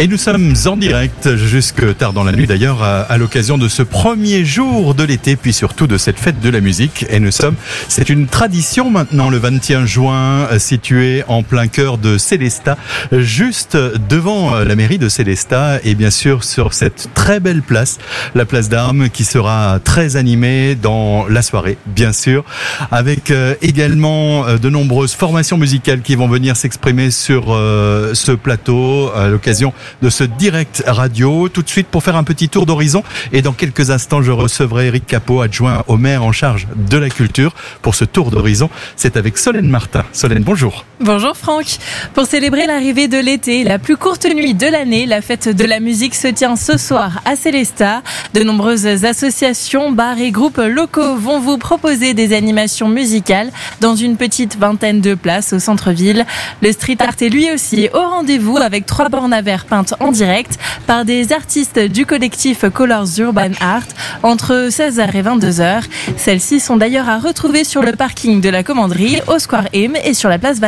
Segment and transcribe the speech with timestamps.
[0.00, 3.82] Et nous sommes en direct jusque tard dans la nuit d'ailleurs à, l'occasion de ce
[3.82, 7.04] premier jour de l'été puis surtout de cette fête de la musique.
[7.10, 7.56] Et nous sommes,
[7.88, 12.78] c'est une tradition maintenant le 21 juin situé en plein cœur de Célestat,
[13.10, 17.98] juste devant la mairie de Célestat et bien sûr sur cette très belle place,
[18.36, 22.44] la place d'Armes qui sera très animée dans la soirée bien sûr
[22.92, 28.30] avec euh, également euh, de nombreuses formations musicales qui vont venir s'exprimer sur euh, ce
[28.30, 29.72] plateau à l'occasion
[30.02, 31.48] de ce direct radio.
[31.48, 33.02] Tout de suite pour faire un petit tour d'horizon.
[33.32, 37.10] Et dans quelques instants, je recevrai Eric Capot, adjoint au maire en charge de la
[37.10, 38.70] culture, pour ce tour d'horizon.
[38.96, 40.04] C'est avec Solène Martin.
[40.12, 40.84] Solène, bonjour.
[41.00, 41.78] Bonjour Franck.
[42.12, 45.78] Pour célébrer l'arrivée de l'été, la plus courte nuit de l'année, la fête de la
[45.78, 48.02] musique se tient ce soir à Célestat.
[48.34, 54.16] De nombreuses associations, bars et groupes locaux vont vous proposer des animations musicales dans une
[54.16, 56.26] petite vingtaine de places au centre-ville.
[56.62, 59.66] Le street art est lui aussi au rendez-vous avec trois bornes à verre
[60.00, 60.58] en direct
[60.88, 63.86] par des artistes du collectif Colors Urban Art
[64.24, 65.82] entre 16h et 22h.
[66.16, 70.12] Celles-ci sont d'ailleurs à retrouver sur le parking de la commanderie, au Square M et
[70.12, 70.58] sur la place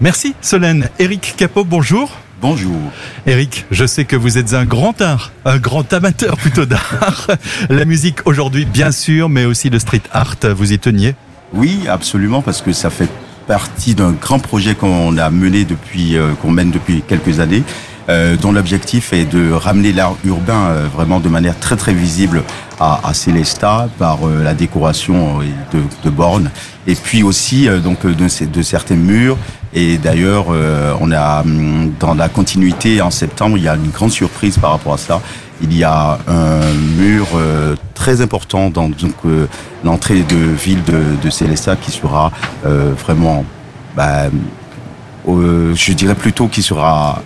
[0.00, 0.88] Merci Solène.
[0.98, 2.10] Eric Capot, bonjour.
[2.40, 2.76] Bonjour.
[3.26, 7.28] Eric, je sais que vous êtes un grand art, un grand amateur plutôt d'art.
[7.70, 11.14] La musique aujourd'hui, bien sûr, mais aussi le street art, vous y teniez
[11.54, 13.08] Oui, absolument, parce que ça fait
[13.46, 17.62] partie d'un grand projet qu'on a mené depuis, euh, qu'on mène depuis quelques années,
[18.40, 22.42] dont l'objectif est de ramener l'art urbain euh, vraiment de manière très très visible
[22.78, 25.40] à, à Célestat par la décoration
[25.72, 26.50] de, bornes
[26.86, 29.38] et puis aussi donc de, de certains murs.
[29.74, 30.46] Et d'ailleurs,
[31.00, 34.70] on a hum, dans la continuité en septembre, il y a une grande surprise par
[34.70, 35.20] rapport à ça.
[35.62, 39.46] Il y a un mur euh, très important dans donc euh,
[39.84, 42.30] l'entrée de ville de, de qui sera
[42.66, 43.44] euh, vraiment,
[43.96, 44.24] bah,
[45.26, 47.22] je dirais plutôt qui sera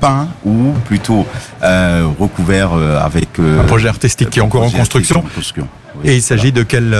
[0.00, 1.26] peint ou plutôt
[1.62, 5.24] recouvert avec un projet artistique qui est encore en construction.
[6.04, 6.96] Et il s'agit de quel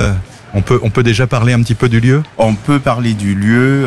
[0.54, 2.22] on peut, on peut déjà parler un petit peu du lieu?
[2.38, 3.86] On peut parler du lieu.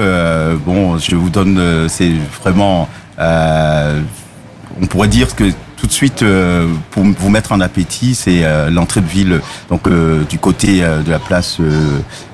[0.65, 2.11] bon, je vous donne, c'est
[2.41, 2.87] vraiment,
[3.19, 8.69] on pourrait dire que tout de suite, euh, pour vous mettre en appétit, c'est euh,
[8.69, 9.39] l'entrée de ville,
[9.69, 11.59] donc euh, du côté de la place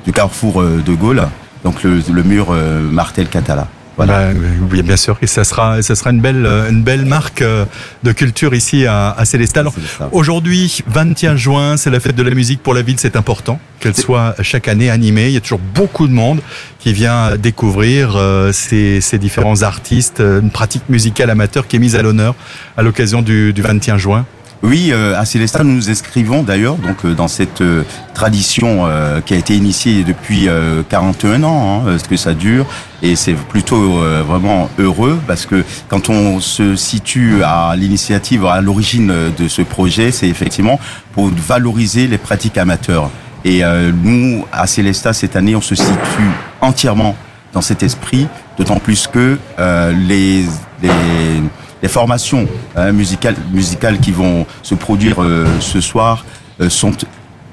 [0.06, 1.28] du carrefour de Gaulle,
[1.64, 2.56] donc le, le mur
[2.92, 3.68] Martel Catala.
[3.98, 4.30] Voilà.
[4.72, 7.44] Oui, bien sûr, et ça sera, ça sera une belle, une belle marque
[8.04, 9.64] de culture ici à, à Célestat.
[10.12, 13.96] aujourd'hui, 21 juin, c'est la fête de la musique pour la ville, c'est important qu'elle
[13.96, 15.28] soit chaque année animée.
[15.28, 16.42] Il y a toujours beaucoup de monde
[16.80, 21.96] qui vient découvrir euh, ces, ces, différents artistes, une pratique musicale amateur qui est mise
[21.96, 22.36] à l'honneur
[22.78, 24.26] à l'occasion du, du 21 juin.
[24.64, 27.84] Oui, euh, à Célestat, nous nous inscrivons d'ailleurs donc euh, dans cette euh,
[28.14, 28.88] tradition
[29.26, 30.48] qui a été initiée depuis
[30.90, 32.66] 41 ans, hein, ce que ça dure,
[33.02, 39.14] et c'est plutôt vraiment heureux parce que quand on se situe à l'initiative, à l'origine
[39.38, 40.80] de ce projet, c'est effectivement
[41.12, 43.10] pour valoriser les pratiques amateurs.
[43.44, 43.64] Et
[44.04, 47.18] nous, à Célestat, cette année, on se situe entièrement
[47.52, 48.28] dans cet esprit,
[48.58, 50.46] d'autant plus que les,
[50.82, 50.90] les
[51.86, 56.26] les formations hein, musicales, qui vont se produire euh, ce soir
[56.60, 56.94] euh, sont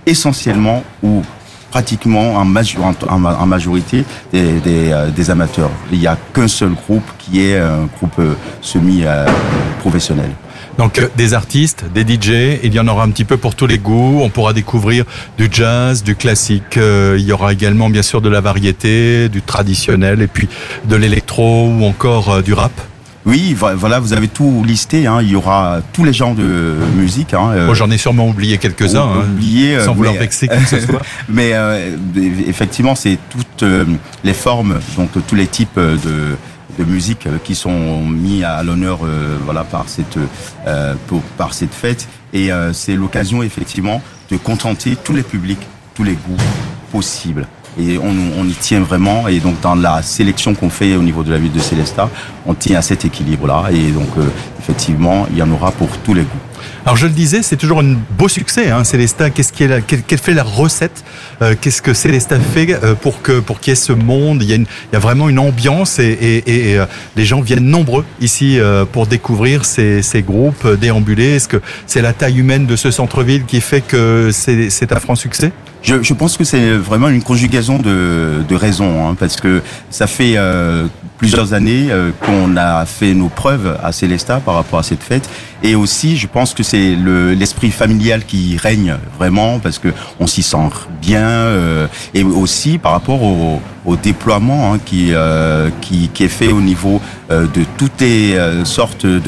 [0.06, 1.22] essentiellement ou
[1.70, 4.60] pratiquement en, majorité des,
[4.90, 5.70] euh, des, amateurs.
[5.92, 8.20] Il n'y a qu'un seul groupe qui est un groupe
[8.62, 10.30] semi-professionnel.
[10.78, 13.76] Donc des artistes, des DJ, il y en aura un petit peu pour tous les
[13.78, 14.20] goûts.
[14.22, 15.04] On pourra découvrir
[15.36, 16.76] du jazz, du classique.
[16.78, 20.48] il y aura également bien sûr de la variété, du traditionnel et puis
[20.86, 22.72] de l'électro ou encore du rap.
[23.24, 25.06] Oui, voilà, vous avez tout listé.
[25.06, 25.20] Hein.
[25.22, 27.34] Il y aura tous les genres de musique.
[27.34, 27.50] Hein.
[27.52, 30.80] Euh, J'en ai sûrement oublié quelques-uns, hein, oublié, euh, sans vouloir vexer qui que ce
[30.86, 31.02] soit.
[31.28, 31.96] mais euh,
[32.46, 33.64] effectivement, c'est toutes
[34.24, 36.36] les formes, donc tous les types de,
[36.78, 39.00] de musique qui sont mis à l'honneur,
[39.44, 40.18] voilà, par cette
[41.06, 42.08] pour, par cette fête.
[42.32, 46.42] Et c'est l'occasion effectivement de contenter tous les publics, tous les goûts
[46.90, 47.46] possibles
[47.78, 49.28] et on, y tient vraiment.
[49.28, 52.08] Et donc dans la sélection qu'on fait au niveau de la ville de Célestat,
[52.46, 53.64] on tient à cet équilibre-là.
[53.72, 54.28] Et donc euh,
[54.58, 56.51] effectivement, il y en aura pour tous les goûts.
[56.84, 59.30] Alors je le disais, c'est toujours un beau succès, hein, Célestat.
[59.30, 61.04] Qu'est-ce qui est la, quelle, fait la recette
[61.40, 64.42] euh, Qu'est-ce que Célestat fait euh, pour que pour qu'il y ait ce monde?
[64.42, 66.86] Il y, a une, il y a vraiment une ambiance et, et, et euh,
[67.16, 68.58] les gens viennent nombreux ici
[68.92, 71.36] pour découvrir ces, ces groupes, déambuler.
[71.36, 75.14] Est-ce que c'est la taille humaine de ce centre-ville qui fait que c'est un franc
[75.14, 75.52] succès?
[75.82, 80.06] Je, je, pense que c'est vraiment une conjugaison de, de raisons, hein, parce que ça
[80.06, 80.36] fait
[81.18, 81.88] plusieurs années
[82.20, 85.28] qu'on a fait nos preuves à Célestat par rapport à cette fête,
[85.62, 89.88] et aussi je pense que c'est l'esprit familial qui règne vraiment parce que
[90.20, 90.56] on s'y sent
[91.00, 96.28] bien euh, et aussi par rapport au, au déploiement hein, qui, euh, qui, qui est
[96.28, 97.00] fait au niveau
[97.30, 99.20] euh, de toutes les euh, sortes de,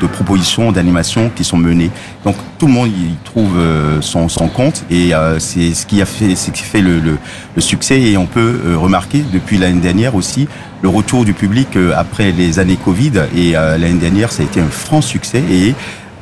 [0.00, 1.90] de propositions d'animation qui sont menées.
[2.24, 3.52] Donc tout le monde y trouve
[4.00, 7.18] son, son compte et c'est ce qui a fait, ce qui fait le, le,
[7.54, 10.48] le succès et on peut remarquer depuis l'année dernière aussi
[10.80, 14.70] le retour du public après les années Covid et l'année dernière ça a été un
[14.70, 15.63] franc succès et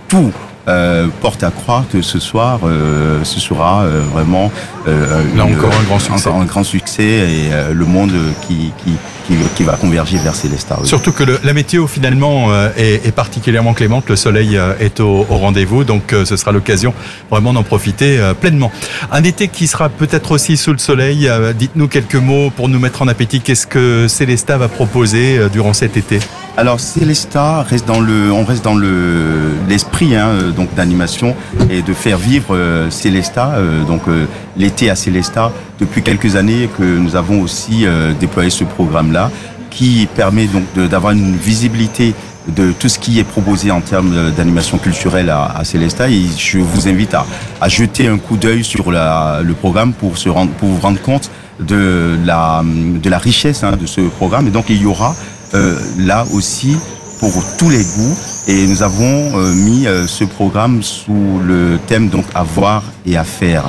[0.08, 0.32] tout
[0.68, 4.52] euh, porte à croire que ce soir, euh, ce sera euh, vraiment
[4.86, 8.12] là encore un grand succès, un grand succès et le monde
[8.46, 8.92] qui, qui,
[9.26, 10.78] qui, qui, va converger vers Célestat.
[10.84, 15.36] Surtout que le, la météo finalement est, est, particulièrement clémente, le soleil est au, au
[15.36, 16.94] rendez-vous, donc ce sera l'occasion
[17.30, 18.70] vraiment d'en profiter pleinement.
[19.10, 21.30] Un été qui sera peut-être aussi sous le soleil.
[21.56, 23.40] Dites-nous quelques mots pour nous mettre en appétit.
[23.40, 26.20] Qu'est-ce que Célestat va proposer durant cet été?
[26.56, 31.34] Alors Célesta reste dans le, on reste dans le l'esprit hein, donc d'animation
[31.70, 33.54] et de faire vivre euh, Célesta.
[33.56, 34.26] Euh, donc euh,
[34.56, 35.50] l'été à Célesta
[35.80, 39.30] depuis quelques années que nous avons aussi euh, déployé ce programme-là
[39.70, 42.14] qui permet donc d'avoir une visibilité
[42.48, 46.10] de tout ce qui est proposé en termes d'animation culturelle à, à Célesta.
[46.10, 47.24] Et je vous invite à,
[47.60, 51.00] à jeter un coup d'œil sur la, le programme pour se rendre, pour vous rendre
[51.00, 54.48] compte de la, de la richesse hein, de ce programme.
[54.48, 55.14] Et donc il y aura
[55.54, 56.76] euh, là aussi
[57.20, 58.16] pour tous les goûts.
[58.48, 63.24] Et nous avons euh, mis euh, ce programme sous le thème donc avoir et à
[63.24, 63.64] faire.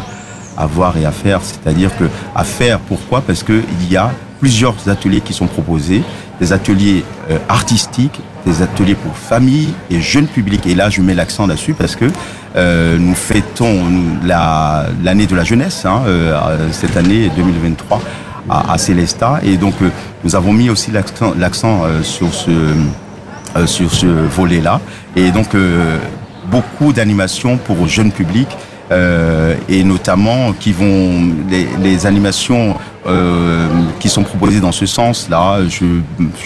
[0.56, 3.22] Avoir et à faire, c'est-à-dire que à faire, pourquoi?
[3.22, 6.04] Parce qu'il y a plusieurs ateliers qui sont proposés,
[6.40, 7.04] des ateliers
[7.50, 10.68] artistiques, des ateliers pour famille et jeunes publics.
[10.68, 12.06] Et là, je mets l'accent là-dessus parce que
[13.00, 13.82] nous fêtons
[14.24, 16.04] l'année de la jeunesse, hein,
[16.72, 18.00] cette année 2023
[18.50, 19.40] à, à Célestat.
[19.44, 19.90] Et donc, euh,
[20.24, 24.80] nous avons mis aussi l'accent euh, sur ce, euh, sur ce volet-là.
[25.16, 25.56] Et donc,
[26.50, 28.56] beaucoup d'animations pour jeunes publics.
[29.70, 32.76] et notamment qui vont les, les animations
[34.00, 35.60] qui sont proposées dans ce sens-là.
[35.68, 35.86] Je,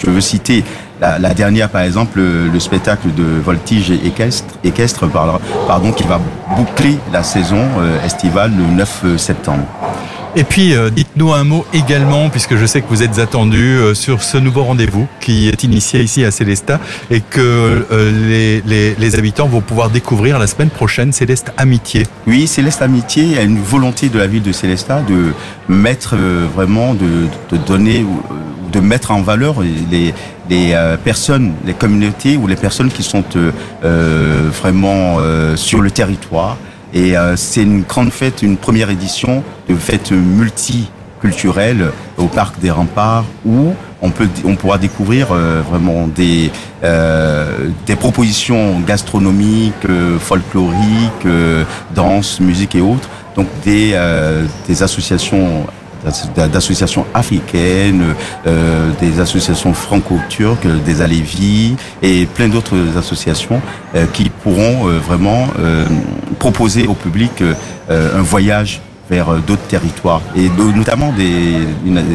[0.00, 0.64] je veux citer
[1.00, 6.20] la, la, dernière, par exemple, le, le, spectacle de voltige équestre, équestre pardon, qui va
[6.56, 7.64] boucler la saison
[8.04, 9.66] estivale le 9 septembre.
[10.38, 13.92] Et puis, euh, dites-nous un mot également, puisque je sais que vous êtes attendu euh,
[13.92, 16.78] sur ce nouveau rendez-vous qui est initié ici à Célestat
[17.10, 22.06] et que euh, les, les, les, habitants vont pouvoir découvrir la semaine prochaine Céleste Amitié.
[22.28, 25.32] Oui, Céleste Amitié, il y a une volonté de la ville de Célestat de
[25.68, 26.14] mettre
[26.54, 28.06] vraiment, de, de donner,
[28.70, 29.56] de mettre en valeur
[29.90, 30.14] les,
[30.48, 33.24] les personnes, les communautés ou les personnes qui sont
[33.82, 35.18] vraiment
[35.56, 36.56] sur le territoire
[36.94, 42.70] et euh, c'est une grande fête, une première édition de fête multiculturelle au parc des
[42.70, 46.50] Remparts où on peut, on pourra découvrir euh, vraiment des
[46.84, 51.64] euh, des propositions gastronomiques, euh, folkloriques, euh,
[51.94, 53.08] danse, musique et autres.
[53.36, 53.96] Donc des
[54.66, 55.66] des associations
[56.36, 58.14] d'associations africaines,
[58.46, 63.60] euh, des associations franco-turques, des Alévis et plein d'autres associations
[63.94, 65.84] euh, qui pourront euh, vraiment euh,
[66.38, 67.54] proposer au public euh,
[68.18, 68.80] un voyage
[69.10, 71.54] vers d'autres territoires et notamment des,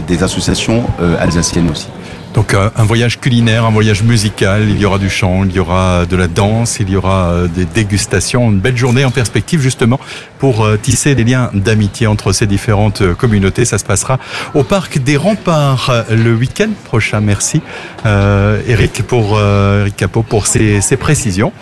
[0.07, 0.83] des associations
[1.19, 1.87] alsaciennes aussi.
[2.33, 5.59] Donc euh, un voyage culinaire, un voyage musical, il y aura du chant, il y
[5.59, 9.61] aura de la danse, il y aura euh, des dégustations, une belle journée en perspective
[9.61, 9.99] justement
[10.39, 13.65] pour euh, tisser des liens d'amitié entre ces différentes communautés.
[13.65, 14.17] Ça se passera
[14.55, 17.21] au parc des Remparts le week-end prochain.
[17.21, 17.61] Merci
[18.05, 21.53] euh, Eric pour euh, Eric Capot pour ces, ces précisions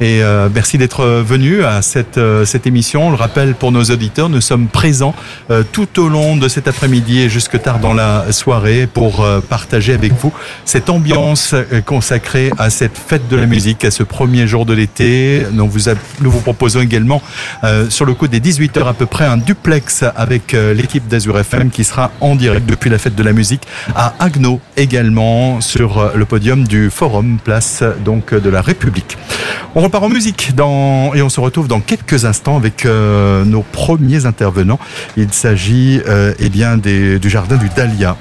[0.00, 3.08] et euh, merci d'être venu à cette cette émission.
[3.08, 5.14] On le rappelle pour nos auditeurs, nous sommes présents
[5.72, 10.12] tout au long de cet après-midi et jusque tard dans la soirée pour partager avec
[10.64, 11.54] cette ambiance
[11.86, 15.46] consacrée à cette fête de la musique, à ce premier jour de l'été.
[15.52, 17.22] Nous vous, proposons également
[17.64, 21.38] euh, sur le coup des 18h à peu près un duplex avec euh, l'équipe d'Azur
[21.38, 23.62] FM qui sera en direct depuis la fête de la musique
[23.94, 29.16] à Agno également sur euh, le podium du Forum Place donc de la République.
[29.74, 34.26] On repart en musique et on se retrouve dans quelques instants avec euh, nos premiers
[34.26, 34.78] intervenants.
[35.16, 38.16] Il s'agit euh, eh bien du jardin du Dahlia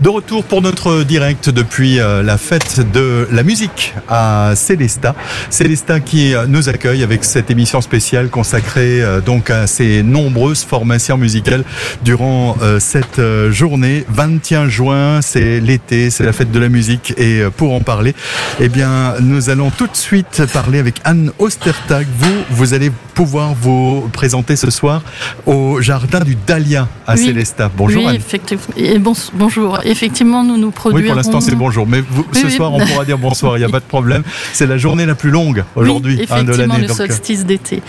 [0.00, 5.14] de retour pour notre direct depuis euh, la fête de la musique à Célestat.
[5.48, 10.64] Célestat qui euh, nous accueille avec cette émission spéciale consacrée euh, donc à ces nombreuses
[10.64, 11.64] formations musicales
[12.04, 14.04] durant cette journée.
[14.08, 18.14] 21 juin, c'est l'été, c'est la fête de la musique et pour en parler,
[18.60, 22.06] eh bien, nous allons tout de suite parler avec Anne Ostertag.
[22.18, 25.02] Vous, vous allez pouvoir vous présenter ce soir
[25.46, 27.24] au jardin du Dahlia à oui.
[27.24, 27.70] Célestat.
[27.74, 28.16] Bonjour oui, Anne.
[28.16, 28.64] Effectivement.
[28.76, 29.80] Et bon, bonjour.
[29.90, 31.02] Effectivement, nous nous produirons.
[31.02, 31.86] Oui, pour l'instant, c'est bonjour.
[31.86, 33.56] Mais vous, ce soir, on pourra dire bonsoir.
[33.56, 34.22] Il n'y a pas de problème.
[34.52, 36.78] C'est la journée la plus longue aujourd'hui oui, hein, de l'année.
[36.78, 37.82] le solstice d'été.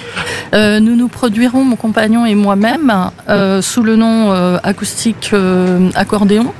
[0.53, 2.93] Euh, nous nous produirons, mon compagnon et moi-même,
[3.29, 6.53] euh, sous le nom euh, acoustique euh, accordéon,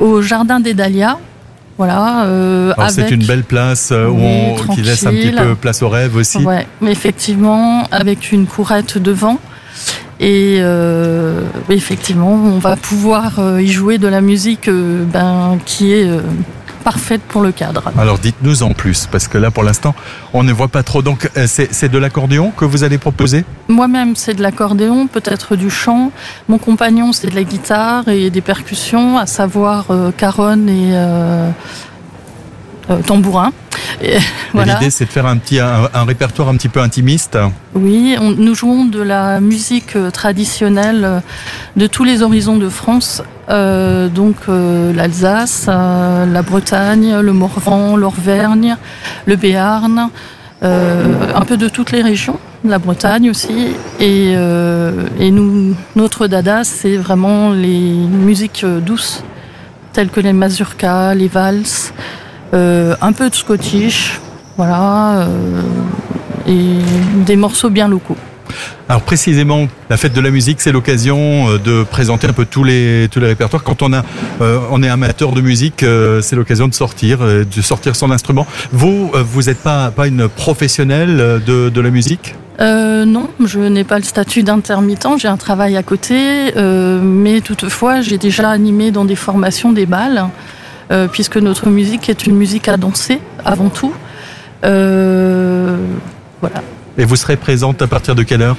[0.00, 1.18] au Jardin des Dahlias.
[1.76, 2.24] Voilà.
[2.24, 6.16] Euh, c'est une belle place où on, qui laisse un petit peu place au rêve
[6.16, 6.38] aussi.
[6.38, 9.38] Ouais, mais effectivement, avec une courette devant.
[10.20, 15.92] Et euh, effectivement, on va pouvoir euh, y jouer de la musique euh, ben, qui
[15.92, 16.10] est
[16.82, 17.92] parfaite pour le cadre.
[17.98, 19.94] Alors dites-nous en plus, parce que là pour l'instant,
[20.32, 21.02] on ne voit pas trop.
[21.02, 23.44] Donc c'est de l'accordéon que vous allez proposer?
[23.68, 26.10] Moi-même, c'est de l'accordéon, peut-être du chant.
[26.48, 30.94] Mon compagnon, c'est de la guitare et des percussions, à savoir caronne et
[33.06, 33.52] tambourin.
[34.54, 34.74] Voilà.
[34.74, 37.38] L'idée, c'est de faire un petit un, un, répertoire un petit peu intimiste.
[37.74, 41.20] Oui, on, nous jouons de la musique euh, traditionnelle euh,
[41.76, 47.96] de tous les horizons de France, euh, donc euh, l'Alsace, euh, la Bretagne, le Morvan,
[47.96, 48.76] l'Auvergne,
[49.26, 50.10] le Béarn,
[50.60, 53.68] un peu de toutes les régions, la Bretagne aussi.
[54.00, 59.22] Et, et nous, notre dada, c'est vraiment les musiques douces,
[59.92, 61.92] telles que les mazurkas, les valses.
[62.54, 64.20] Euh, un peu de scottish,
[64.56, 65.60] voilà, euh,
[66.46, 66.78] et
[67.26, 68.16] des morceaux bien locaux.
[68.88, 72.64] Alors précisément, la fête de la musique, c'est l'occasion euh, de présenter un peu tous
[72.64, 73.62] les tous les répertoires.
[73.62, 74.02] Quand on a
[74.40, 78.10] euh, on est amateur de musique, euh, c'est l'occasion de sortir, euh, de sortir son
[78.10, 78.46] instrument.
[78.72, 82.34] Vous, vous n'êtes pas pas une professionnelle de, de la musique?
[82.60, 88.18] Non, je n'ai pas le statut d'intermittent, j'ai un travail à côté, mais toutefois j'ai
[88.18, 90.24] déjà animé dans des formations des balles.
[90.90, 93.92] Euh, puisque notre musique est une musique à danser avant tout.
[94.64, 95.76] Euh,
[96.40, 96.62] voilà.
[96.96, 98.56] Et vous serez présente à partir de quelle heure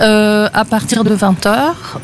[0.00, 1.56] euh, à partir de 20h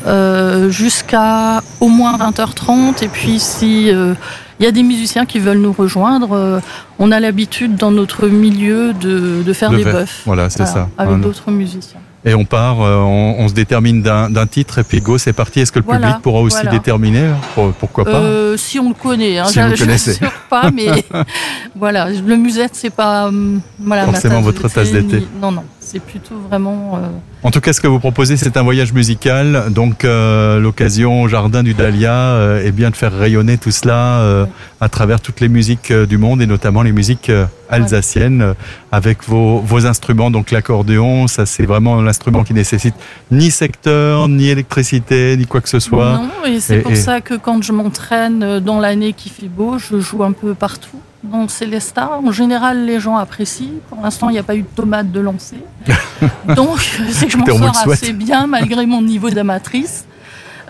[0.07, 4.13] euh, jusqu'à au moins 20h30 et puis si il euh,
[4.61, 6.61] y a des musiciens qui veulent nous rejoindre
[6.99, 10.87] on a l'habitude dans notre milieu de, de faire de des bœufs Voilà, c'est ça.
[10.97, 15.01] avec d'autres musiciens Et on part, euh, on, on se détermine d'un titre et puis
[15.01, 15.59] go, c'est parti.
[15.59, 16.71] Est-ce que le Voilà, public pourra aussi voilà.
[16.71, 20.11] déterminer Pour- Pourquoi pas Euh, si on le connaît, hein, Si je- vous je connaissez.
[20.21, 21.03] l'assure pas, mais
[21.75, 25.25] voilà, le musette, c'est pas hum, ma Forcément tasse votre tasse d'été.
[25.41, 26.97] Non, non, c'est plutôt vraiment.
[26.97, 27.07] euh,
[27.43, 29.65] En tout cas, ce que vous proposez, c'est un voyage musical.
[29.71, 34.19] Donc, euh, l'occasion au jardin du Dahlia euh, est bien de faire rayonner tout cela
[34.21, 34.45] euh,
[34.79, 37.31] à travers toutes les musiques du monde et notamment les musiques
[37.69, 38.53] alsaciennes
[38.91, 40.31] avec vos, vos instruments.
[40.31, 42.95] Donc, l'accordéon, ça, c'est vraiment l'instrument qui nécessite
[43.31, 46.13] ni secteur, ni électricité, ni quoi que ce soit.
[46.13, 49.77] Non, et c'est pour et- ça que quand je m'entraîne dans l'année qui fait beau,
[49.77, 50.99] je joue un peu partout.
[51.23, 53.79] Dans Célestat, en général, les gens apprécient.
[53.89, 55.57] Pour l'instant, il n'y a pas eu de tomates de lancer.
[56.55, 56.79] Donc,
[57.11, 60.05] c'est que je m'en sors assez bien malgré mon niveau d'amatrice.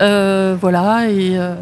[0.00, 1.54] Euh, voilà, et euh,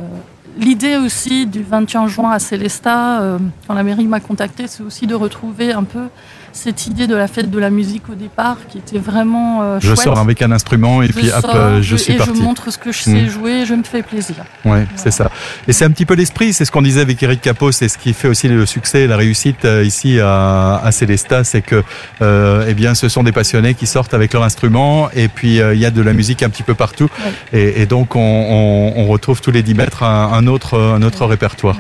[0.59, 5.07] l'idée aussi du 21 juin à Célestat, euh, quand la mairie m'a contacté, c'est aussi
[5.07, 6.09] de retrouver un peu
[6.53, 9.87] cette idée de la fête de la musique au départ, qui était vraiment euh, Je
[9.89, 9.99] chouette.
[9.99, 12.33] sors avec un instrument et Je puis hop, sors, je suis et parti.
[12.37, 13.29] je montre ce que je sais Mm.
[13.29, 14.37] jouer, je me fais plaisir.
[14.65, 15.31] Ouais, c'est ça.
[15.69, 17.99] Et c'est un petit peu l'esprit, c'est ce qu'on disait avec Eric Capot, c'est ce
[17.99, 21.83] qui fait aussi le succès et la réussite euh, ici à, à Célestat, c'est que
[22.23, 25.75] euh, eh bien ce sont des passionnés qui sortent avec leur instrument et puis euh,
[25.75, 27.09] il y a de la musique un petit peu partout
[27.53, 31.03] et, et donc on, on, on retrouve tous les 10 mètres un, un autre un
[31.03, 31.77] autre répertoire.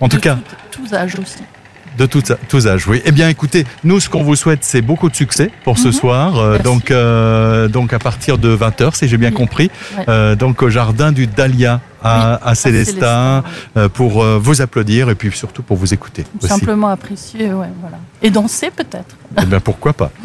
[0.00, 0.36] En tout cas,
[0.70, 1.38] tout- tous âges aussi.
[1.98, 3.00] De tous, tous âges, oui.
[3.04, 5.92] Eh bien, écoutez, nous, ce qu'on vous souhaite, c'est beaucoup de succès pour ce Mhm.
[5.92, 6.36] soir.
[6.36, 6.64] Euh, Merci.
[6.64, 9.34] donc, euh, donc, à partir de 20h, si j'ai bien Oui.
[9.34, 9.70] compris,
[10.08, 12.52] euh, donc au jardin du Dahlia à, à
[13.76, 16.48] euh, pour euh, vous applaudir et puis surtout pour vous écouter aussi.
[16.48, 17.98] Simplement apprécier, ouais, voilà.
[18.22, 19.16] Et danser peut-être.
[19.40, 20.10] Eh bien, pourquoi pas.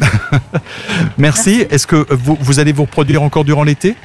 [1.18, 1.50] Merci.
[1.58, 1.66] Merci.
[1.70, 3.96] Est-ce que vous, vous allez vous reproduire encore durant l'été?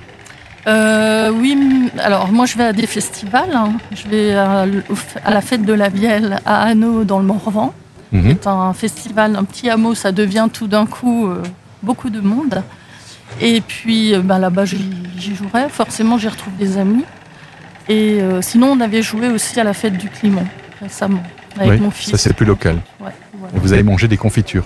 [0.67, 1.57] Euh, oui,
[1.99, 3.51] alors moi je vais à des festivals.
[3.53, 3.73] hein.
[3.95, 4.65] Je vais à,
[5.29, 7.73] la fête de la Vielle à Hanau dans le Morvan.
[8.11, 8.37] Mhm.
[8.41, 11.41] C'est un festival, un petit hameau, ça devient tout d'un coup euh,
[11.83, 12.63] beaucoup de monde.
[13.41, 15.69] Et puis euh, ben, là-bas j'y jouerai.
[15.69, 17.05] Forcément j'y retrouve des amis.
[17.89, 20.45] Et euh, sinon on avait joué aussi à la fête du Climont
[20.81, 21.23] récemment
[21.57, 22.11] avec Oui, mon fils.
[22.11, 22.75] ça c'est plus local.
[22.99, 23.55] Ouais, voilà.
[23.55, 24.65] Et vous allez manger des confitures.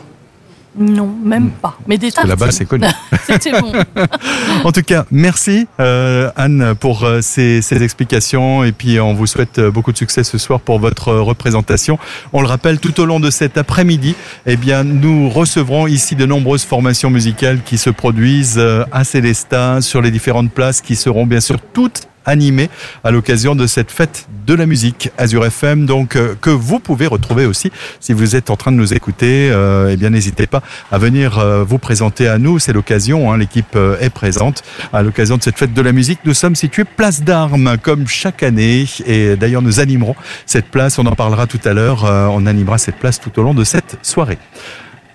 [0.77, 1.77] Non, même pas.
[1.85, 2.87] Mais des que là-bas, c'est connu.
[3.25, 3.73] C'était bon.
[4.63, 9.27] En tout cas, merci euh, Anne pour euh, ces, ces explications et puis on vous
[9.27, 11.97] souhaite euh, beaucoup de succès ce soir pour votre représentation.
[12.31, 16.25] On le rappelle, tout au long de cet après-midi, eh bien, nous recevrons ici de
[16.25, 18.61] nombreuses formations musicales qui se produisent
[18.91, 22.69] à Célestin sur les différentes places qui seront bien sûr toutes animés
[23.03, 27.07] à l'occasion de cette fête de la musique Azure FM, donc euh, que vous pouvez
[27.07, 29.49] retrouver aussi si vous êtes en train de nous écouter.
[29.51, 30.61] Euh, eh bien, n'hésitez pas
[30.91, 32.59] à venir euh, vous présenter à nous.
[32.59, 33.31] C'est l'occasion.
[33.31, 34.63] Hein, L'équipe euh, est présente
[34.93, 36.19] à l'occasion de cette fête de la musique.
[36.25, 40.99] Nous sommes situés place d'Armes comme chaque année, et d'ailleurs nous animerons cette place.
[40.99, 42.03] On en parlera tout à l'heure.
[42.03, 44.37] On animera cette place tout au long de cette soirée.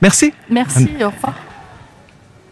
[0.02, 0.32] Merci.
[0.50, 1.34] Merci, au revoir.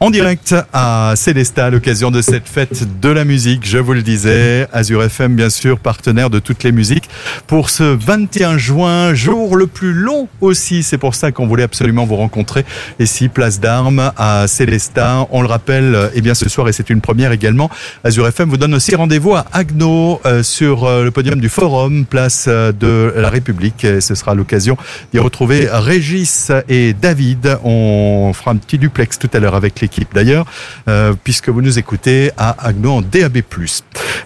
[0.04, 4.02] En direct à Célestat à l'occasion de cette fête de la musique, je vous le
[4.02, 7.08] disais, Azure FM bien sûr, partenaire de toutes les musiques,
[7.46, 12.04] pour ce 21 juin, jour le plus long aussi, c'est pour ça qu'on voulait absolument
[12.04, 12.66] vous rencontrer
[12.98, 15.26] ici, place d'Armes à Célestat.
[15.30, 17.70] On le rappelle, eh bien ce soir, et c'est une première également,
[18.04, 22.04] Azure FM vous donne aussi rendez-vous à Agno euh, sur euh, le podium du Forum,
[22.04, 23.84] place euh, de la République.
[23.84, 24.76] Et ce sera l'occasion
[25.14, 27.56] d'y retrouver Régis et David.
[27.64, 30.46] On fera un petit duplex tout à l'heure avec l'équipe d'ailleurs,
[30.88, 33.42] euh, puisque vous nous écoutez à Agno en DAB+.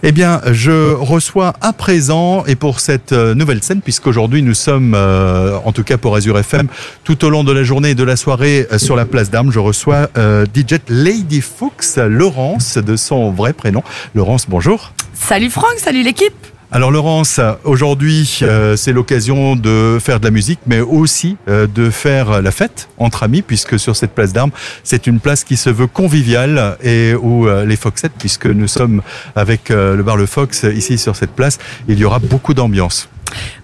[0.02, 4.94] Eh bien, je reçois à présent, et pour cette euh, nouvelle scène, puisqu'aujourd'hui nous sommes,
[4.94, 6.68] euh, en tout cas pour Azure FM,
[7.04, 9.58] tout au long de la journée et de la soirée sur la place d'Armes, je
[9.58, 13.82] reçois euh, DJ Lady Fuchs, Laurence, de son vrai prénom.
[14.14, 14.92] Laurence, bonjour.
[15.14, 16.57] Salut Franck, salut l'équipe.
[16.70, 21.88] Alors Laurence, aujourd'hui euh, c'est l'occasion de faire de la musique, mais aussi euh, de
[21.88, 24.50] faire la fête entre amis, puisque sur cette place d'armes,
[24.84, 29.00] c'est une place qui se veut conviviale et où euh, les Foxettes, puisque nous sommes
[29.34, 31.58] avec le bar Le Fox ici sur cette place,
[31.88, 33.08] il y aura beaucoup d'ambiance.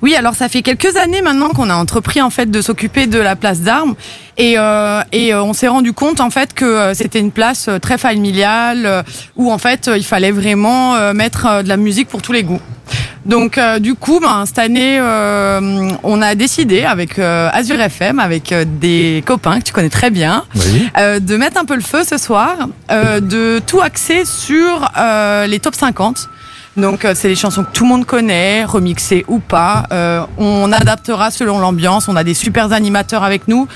[0.03, 3.19] Oui, alors ça fait quelques années maintenant qu'on a entrepris en fait de s'occuper de
[3.19, 3.95] la place d'armes
[4.37, 7.69] et, euh, et euh, on s'est rendu compte en fait que euh, c'était une place
[7.81, 9.03] très familiale euh,
[9.37, 12.61] où en fait il fallait vraiment mettre de la musique pour tous les goûts.
[13.25, 18.19] Donc euh, du coup, ben, cette année, euh, on a décidé avec euh, Azure FM,
[18.21, 20.89] avec des copains que tu connais très bien, Oui.
[20.99, 25.47] euh, de mettre un peu le feu ce soir, euh, de tout axer sur euh,
[25.47, 26.29] les top 50.
[26.77, 29.85] Donc euh, c'est les chansons que tout le monde connaît, remixées ou pas.
[29.93, 32.09] Euh, on adaptera selon l'ambiance.
[32.09, 33.69] On a des super animateurs avec nous.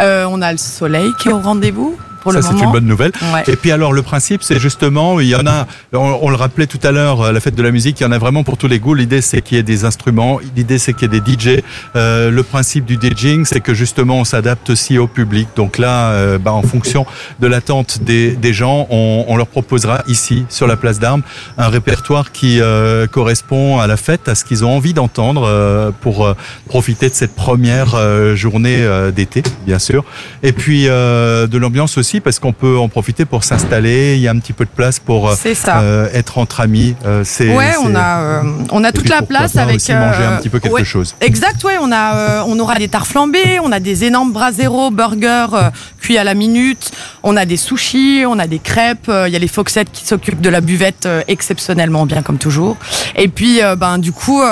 [0.00, 3.12] Euh, on a le soleil qui est au rendez-vous pour Ça c'est une bonne nouvelle.
[3.34, 3.44] Ouais.
[3.46, 6.66] Et puis alors le principe c'est justement, il y en a, on, on le rappelait
[6.66, 8.56] tout à l'heure, euh, la fête de la musique, il y en a vraiment pour
[8.56, 8.94] tous les goûts.
[8.94, 11.62] L'idée c'est qu'il y ait des instruments, l'idée c'est qu'il y ait des DJ.
[11.96, 15.48] Euh, le principe du DJing c'est que justement on s'adapte aussi au public.
[15.54, 17.06] Donc là, euh, bah, en fonction
[17.40, 21.22] de l'attente des, des gens, on, on leur proposera ici sur la place d'Armes
[21.58, 25.90] un répertoire qui euh, correspond à la fête, à ce qu'ils ont envie d'entendre euh,
[26.00, 26.34] pour
[26.68, 27.94] profiter de cette première
[28.34, 30.04] journée d'été, bien sûr.
[30.42, 34.14] Et puis euh, de l'ambiance aussi parce qu'on peut en profiter pour s'installer.
[34.16, 35.34] Il y a un petit peu de place pour euh,
[35.68, 36.94] euh, être entre amis.
[37.04, 40.36] Euh, c'est, ouais, on a euh, on a toute la place avec aussi manger un
[40.36, 41.14] petit peu quelque ouais, chose.
[41.20, 44.90] Exact, ouais, on a on aura des tartes flambées, on a des énormes bras zéro
[44.90, 46.90] burgers cuits à la minute,
[47.22, 50.40] on a des sushis, on a des crêpes, il y a les Foxettes qui s'occupent
[50.40, 52.76] de la buvette exceptionnellement bien comme toujours.
[53.16, 54.42] Et puis ben du coup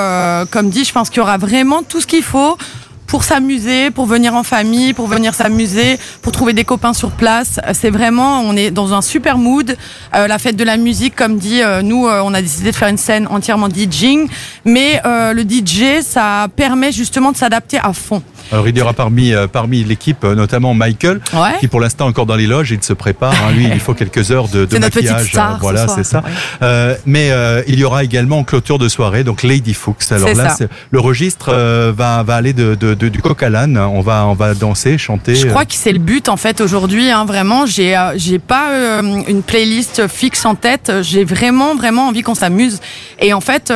[0.50, 2.56] comme dit, je pense qu'il y aura vraiment tout ce qu'il faut
[3.12, 7.60] pour s'amuser, pour venir en famille, pour venir s'amuser, pour trouver des copains sur place.
[7.74, 9.76] C'est vraiment, on est dans un super mood.
[10.14, 12.74] Euh, la fête de la musique, comme dit, euh, nous, euh, on a décidé de
[12.74, 14.30] faire une scène entièrement DJing,
[14.64, 18.22] mais euh, le DJ, ça permet justement de s'adapter à fond.
[18.52, 21.58] Alors il y aura parmi euh, parmi l'équipe euh, notamment Michael Ouais.
[21.60, 23.32] qui pour l'instant encore dans les loges, il se prépare.
[23.32, 23.52] hein.
[23.52, 25.28] lui, il faut quelques heures de, de C'est notre petite maquillage.
[25.30, 26.18] star euh, ce voilà, c'est ça.
[26.18, 26.30] Ouais.
[26.62, 30.12] Euh, mais euh, il y aura également en clôture de soirée, donc Lady Fuchs.
[30.12, 30.66] Alors là, ça.
[30.90, 33.78] le registre euh, va va aller de, de, de- du coq à l'âne.
[33.78, 35.34] On va on va danser, chanter.
[35.34, 37.10] Je crois que c'est le but en fait aujourd'hui.
[37.10, 40.92] Hein, vraiment, j'ai j'ai pas une playlist fixe en tête.
[41.02, 42.80] J'ai vraiment vraiment envie qu'on s'amuse.
[43.18, 43.72] Et en fait,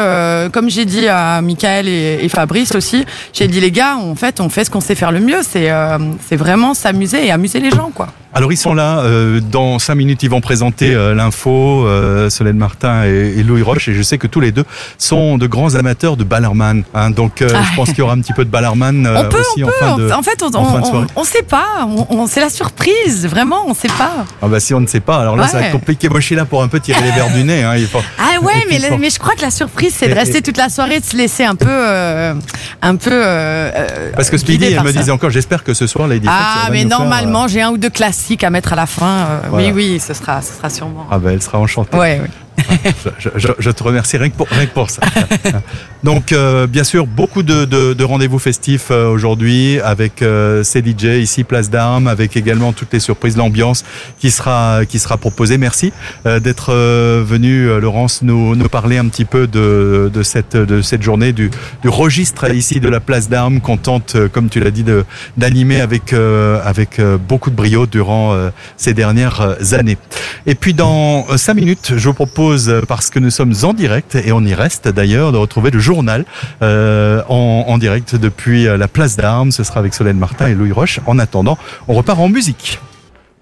[0.52, 4.40] comme j'ai dit à Michael et, et Fabrice aussi, j'ai dit les gars, en fait,
[4.40, 5.40] on fait ce qu'on sait faire le mieux.
[5.48, 5.98] C'est euh,
[6.32, 8.08] vraiment s'amuser et amuser les gens quoi.
[8.34, 8.98] Alors ils sont là.
[8.98, 11.86] euh, dans cinq minutes, ils vont présenter euh, l'info.
[11.86, 13.88] Euh, Solène Martin et, et Louis Roche.
[13.88, 14.64] Et je sais que tous les deux
[14.98, 16.82] sont de grands amateurs de Ballerman.
[16.94, 17.10] hein.
[17.10, 17.62] donc euh, Ah.
[17.70, 19.70] je pense qu'il y aura un petit peu de Ballerman on peut, aussi on en
[19.70, 19.74] peut.
[19.80, 20.10] fin de.
[20.12, 21.06] en fait, on, en fin de on, soirée.
[21.16, 21.66] on, on sait pas.
[21.88, 23.26] On, on- c'est la surprise.
[23.26, 24.26] Vraiment, on sait pas.
[24.42, 26.08] Ah bah si on ne sait pas, alors là ça va être compliqué.
[26.10, 27.62] Moi je suis là pour un peu tirer les verres du nez.
[27.64, 27.74] Hein.
[27.90, 28.02] Faut...
[28.18, 30.68] Ah ouais, mais, la- mais je crois que la surprise, c'est de rester toute la
[30.68, 31.70] soirée, de se laisser un peu,
[32.82, 33.22] un peu.
[34.14, 34.98] Parce que Speedy, elle me ça.
[35.00, 37.90] disait encore, j'espère que ce soir Lady Ah, mais normalement, euh, j'ai un ou deux
[37.90, 39.06] classiques à mettre à la fin.
[39.06, 39.66] euh, Voilà.
[39.68, 41.06] Oui, oui, ce sera, ce sera sûrement.
[41.10, 41.96] Ah bah elle sera enchantée.
[41.96, 42.20] Ouais.
[43.18, 45.02] Je, je- je te remercie rien que pour, rien que pour ça.
[46.06, 50.78] Donc euh, bien sûr beaucoup de, de, de rendez-vous festifs euh, aujourd'hui avec euh, ces
[50.78, 53.84] DJ ici Place d'Armes, avec également toutes les surprises, l'ambiance
[54.20, 55.58] qui sera qui sera proposée.
[55.58, 55.92] Merci
[56.24, 60.56] euh, d'être euh, venu euh, Laurence nous, nous parler un petit peu de, de cette
[60.56, 61.50] de cette journée du,
[61.82, 64.84] du registre ici de la Place d'Armes qu'on tente comme tu l'as dit
[65.36, 68.36] d'animer avec avec beaucoup de brio durant
[68.76, 69.98] ces dernières années.
[70.46, 74.30] Et puis dans cinq minutes, je vous propose parce que nous sommes en direct et
[74.30, 75.80] on y reste d'ailleurs de retrouver le
[76.62, 79.52] euh, en, en direct depuis euh, la place d'Armes.
[79.52, 81.00] Ce sera avec Solène Martin et Louis Roche.
[81.06, 82.80] En attendant, on repart en musique.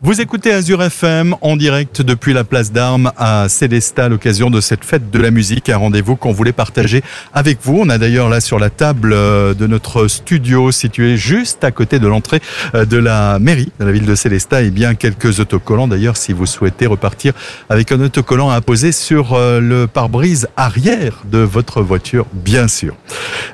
[0.05, 4.61] Vous écoutez Azure FM en direct depuis la place d'Armes à Célestat à l'occasion de
[4.61, 7.79] cette fête de la musique, un rendez-vous qu'on voulait partager avec vous.
[7.81, 12.01] On a d'ailleurs là sur la table euh, de notre studio situé juste à côté
[12.01, 12.43] de l'entrée
[12.75, 16.35] euh, de la mairie de la ville de Célestat et bien quelques autocollants d'ailleurs si
[16.35, 17.33] vous souhaitez repartir
[17.71, 22.95] avec un autocollant à poser sur euh, le pare-brise arrière de votre voiture bien sûr.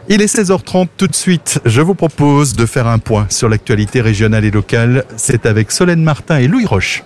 [0.09, 1.61] Il est 16h30 tout de suite.
[1.65, 5.05] Je vous propose de faire un point sur l'actualité régionale et locale.
[5.17, 7.05] C'est avec Solène Martin et Louis Roche.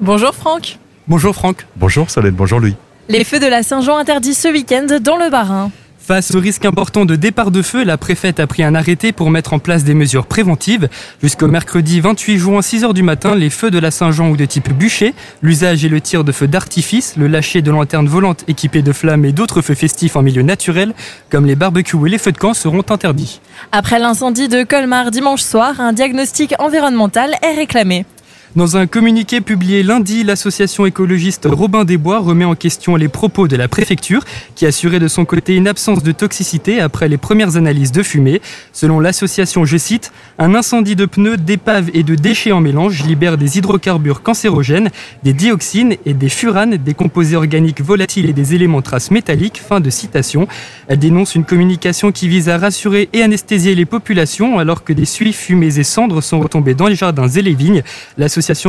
[0.00, 0.78] Bonjour Franck.
[1.06, 1.66] Bonjour Franck.
[1.76, 2.76] Bonjour Solène, bonjour Louis.
[3.08, 5.70] Les feux de la Saint-Jean interdits ce week-end dans le Bas-Rhin.
[6.08, 9.30] Face au risque important de départ de feu, la préfète a pris un arrêté pour
[9.30, 10.88] mettre en place des mesures préventives.
[11.22, 14.72] Jusqu'au mercredi 28 juin 6h du matin, les feux de la Saint-Jean ou de type
[14.72, 18.92] bûcher, l'usage et le tir de feux d'artifice, le lâcher de lanternes volantes équipées de
[18.92, 20.94] flammes et d'autres feux festifs en milieu naturel,
[21.28, 23.40] comme les barbecues et les feux de camp, seront interdits.
[23.72, 28.06] Après l'incendie de Colmar dimanche soir, un diagnostic environnemental est réclamé.
[28.56, 33.46] Dans un communiqué publié lundi, l'association écologiste Robin des Bois remet en question les propos
[33.46, 37.58] de la préfecture qui assurait de son côté une absence de toxicité après les premières
[37.58, 38.40] analyses de fumée.
[38.72, 43.36] Selon l'association, je cite, un incendie de pneus, d'épaves et de déchets en mélange libère
[43.36, 44.88] des hydrocarbures cancérogènes,
[45.24, 49.60] des dioxines et des furanes, des composés organiques volatiles et des éléments traces métalliques.
[49.60, 50.48] Fin de citation.
[50.86, 55.04] Elle dénonce une communication qui vise à rassurer et anesthésier les populations alors que des
[55.04, 57.82] suies, fumées et cendres sont retombées dans les jardins et les vignes.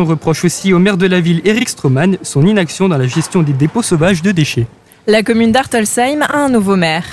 [0.05, 3.53] Reproche aussi au maire de la ville, Eric Stroman, son inaction dans la gestion des
[3.53, 4.67] dépôts sauvages de déchets.
[5.08, 7.05] La commune d'Artelsheim a un nouveau maire.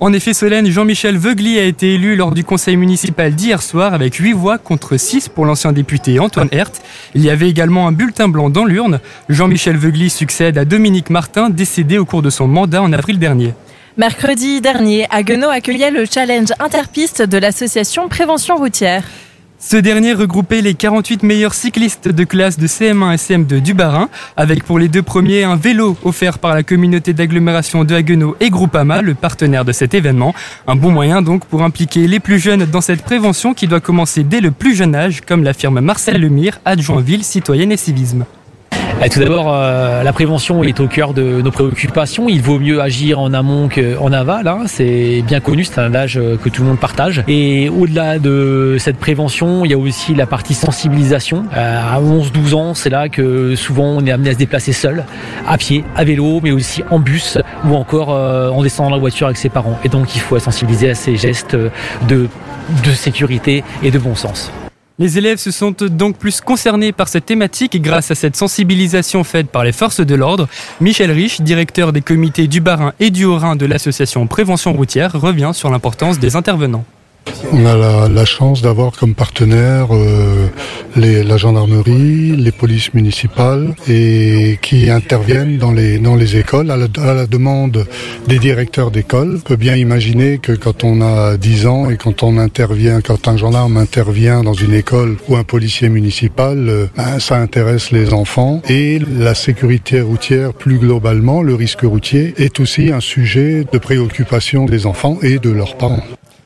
[0.00, 4.16] En effet, Solène, Jean-Michel Veugli a été élu lors du conseil municipal d'hier soir avec
[4.16, 6.72] 8 voix contre 6 pour l'ancien député Antoine Hert.
[7.14, 8.98] Il y avait également un bulletin blanc dans l'urne.
[9.28, 13.54] Jean-Michel Veugli succède à Dominique Martin, décédé au cours de son mandat en avril dernier.
[13.96, 19.04] Mercredi dernier, Haguenau accueillait le challenge interpiste de l'association Prévention routière.
[19.58, 24.08] Ce dernier regroupait les 48 meilleurs cyclistes de classe de CM1 et CM2 du Bas-Rhin,
[24.36, 28.50] avec pour les deux premiers un vélo offert par la communauté d'agglomération de Haguenau et
[28.50, 30.34] Groupama, le partenaire de cet événement.
[30.66, 34.22] Un bon moyen donc pour impliquer les plus jeunes dans cette prévention qui doit commencer
[34.22, 38.26] dès le plus jeune âge, comme l'affirme Marcel Lemire, adjoint ville, citoyenne et civisme.
[39.04, 42.28] Eh, Tout d'abord, euh, la prévention est au cœur de nos préoccupations.
[42.28, 44.48] Il vaut mieux agir en amont qu'en aval.
[44.48, 44.62] hein.
[44.66, 47.22] C'est bien connu, c'est un âge euh, que tout le monde partage.
[47.28, 51.44] Et au-delà de cette prévention, il y a aussi la partie sensibilisation.
[51.54, 55.04] Euh, à 11-12 ans, c'est là que souvent on est amené à se déplacer seul,
[55.46, 59.36] à pied, à vélo, mais aussi en bus ou encore en descendant la voiture avec
[59.36, 59.78] ses parents.
[59.84, 61.56] Et donc il faut sensibiliser à ces gestes
[62.08, 62.28] de
[62.94, 64.50] sécurité et de bon sens.
[65.00, 69.48] Les élèves se sont donc plus concernés par cette thématique grâce à cette sensibilisation faite
[69.48, 70.48] par les forces de l'ordre.
[70.80, 75.50] Michel Rich, directeur des comités du Bas-Rhin et du Haut-Rhin de l'association Prévention routière, revient
[75.52, 76.84] sur l'importance des intervenants.
[77.52, 80.48] On a la, chance d'avoir comme partenaire euh,
[80.96, 86.86] la gendarmerie, les polices municipales et qui interviennent dans les, dans les écoles à la,
[87.02, 87.86] à la demande
[88.26, 89.36] des directeurs d'école.
[89.36, 93.28] On peut bien imaginer que quand on a 10 ans et quand on intervient, quand
[93.28, 98.12] un gendarme intervient dans une école ou un policier municipal, euh, ben, ça intéresse les
[98.12, 103.78] enfants et la sécurité routière plus globalement, le risque routier est aussi un sujet de
[103.78, 106.02] préoccupation des enfants et de leurs parents.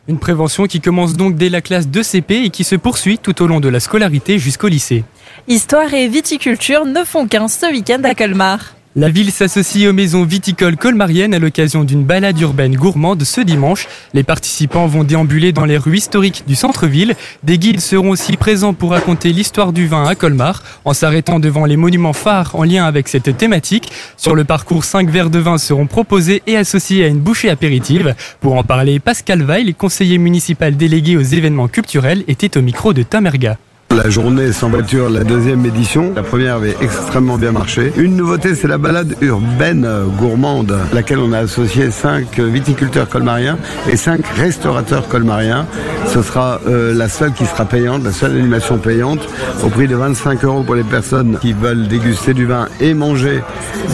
[0.09, 3.47] Une prévention qui commence donc dès la classe 2CP et qui se poursuit tout au
[3.47, 5.05] long de la scolarité jusqu'au lycée.
[5.49, 8.78] Histoire et viticulture ne font qu'un ce week-end à Colmar.
[8.99, 13.87] La ville s'associe aux maisons viticoles colmariennes à l'occasion d'une balade urbaine gourmande ce dimanche.
[14.13, 17.15] Les participants vont déambuler dans les rues historiques du centre-ville.
[17.45, 21.65] Des guides seront aussi présents pour raconter l'histoire du vin à Colmar, en s'arrêtant devant
[21.65, 23.93] les monuments phares en lien avec cette thématique.
[24.17, 28.17] Sur le parcours, 5 verres de vin seront proposés et associés à une bouchée apéritive.
[28.41, 33.05] Pour en parler, Pascal Veil, conseiller municipal délégué aux événements culturels, était au micro de
[33.05, 33.59] Tamerga.
[33.97, 36.13] La journée sans voiture, la deuxième édition.
[36.15, 37.93] La première avait extrêmement bien marché.
[37.97, 43.59] Une nouveauté, c'est la balade urbaine gourmande, laquelle on a associé cinq viticulteurs colmariens
[43.91, 45.67] et cinq restaurateurs colmariens.
[46.07, 49.27] Ce sera euh, la seule qui sera payante, la seule animation payante,
[49.65, 53.43] au prix de 25 euros pour les personnes qui veulent déguster du vin et manger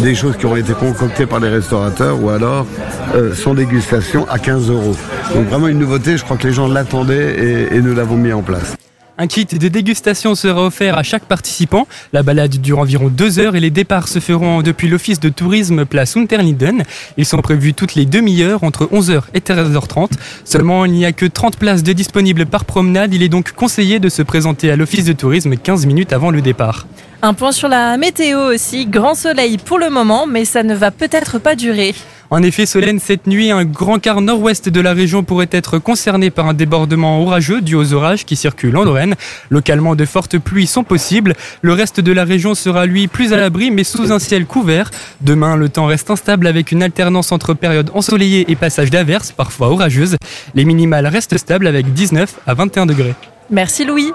[0.03, 2.67] des choses qui auront été concoctées par les restaurateurs, ou alors
[3.15, 4.97] euh, sans dégustation à 15 euros.
[5.35, 8.33] Donc vraiment une nouveauté, je crois que les gens l'attendaient et, et nous l'avons mis
[8.33, 8.75] en place.
[9.17, 11.87] Un kit de dégustation sera offert à chaque participant.
[12.13, 15.85] La balade dure environ deux heures et les départs se feront depuis l'office de tourisme
[15.85, 16.83] place Unterlinden.
[17.17, 20.11] Ils sont prévus toutes les demi-heures entre 11h et 13h30.
[20.45, 23.15] Seulement, il n'y a que 30 places de disponibles par promenade.
[23.15, 26.43] Il est donc conseillé de se présenter à l'office de tourisme 15 minutes avant le
[26.43, 26.87] départ.
[27.23, 28.87] Un point sur la météo aussi.
[28.87, 31.95] Grand soleil pour le moment, mais ça ne va peut-être pas durer.
[32.31, 36.31] En effet, Solène, cette nuit, un grand quart nord-ouest de la région pourrait être concerné
[36.31, 39.15] par un débordement orageux dû aux orages qui circulent en Lorraine.
[39.51, 41.35] Localement, de fortes pluies sont possibles.
[41.63, 44.91] Le reste de la région sera, lui, plus à l'abri, mais sous un ciel couvert.
[45.21, 49.69] Demain, le temps reste instable avec une alternance entre périodes ensoleillées et passages d'averses, parfois
[49.69, 50.17] orageuses.
[50.55, 53.15] Les minimales restent stables avec 19 à 21 degrés.
[53.51, 54.13] Merci Louis.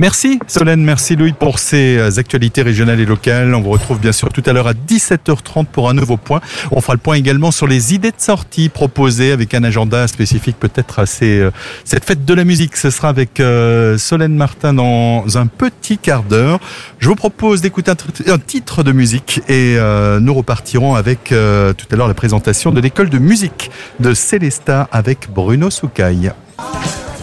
[0.00, 3.54] Merci Solène, merci Louis pour ces euh, actualités régionales et locales.
[3.54, 6.40] On vous retrouve bien sûr tout à l'heure à 17h30 pour un nouveau point.
[6.70, 10.56] On fera le point également sur les idées de sortie proposées avec un agenda spécifique
[10.58, 11.50] peut-être à ces, euh,
[11.84, 12.78] cette fête de la musique.
[12.78, 16.60] Ce sera avec euh, Solène Martin dans un petit quart d'heure.
[16.98, 17.90] Je vous propose d'écouter
[18.26, 19.76] un, titre de musique et
[20.20, 25.28] nous repartirons avec tout à l'heure la présentation de l'école de musique de Célesta avec
[25.30, 26.32] Bruno Soucaille.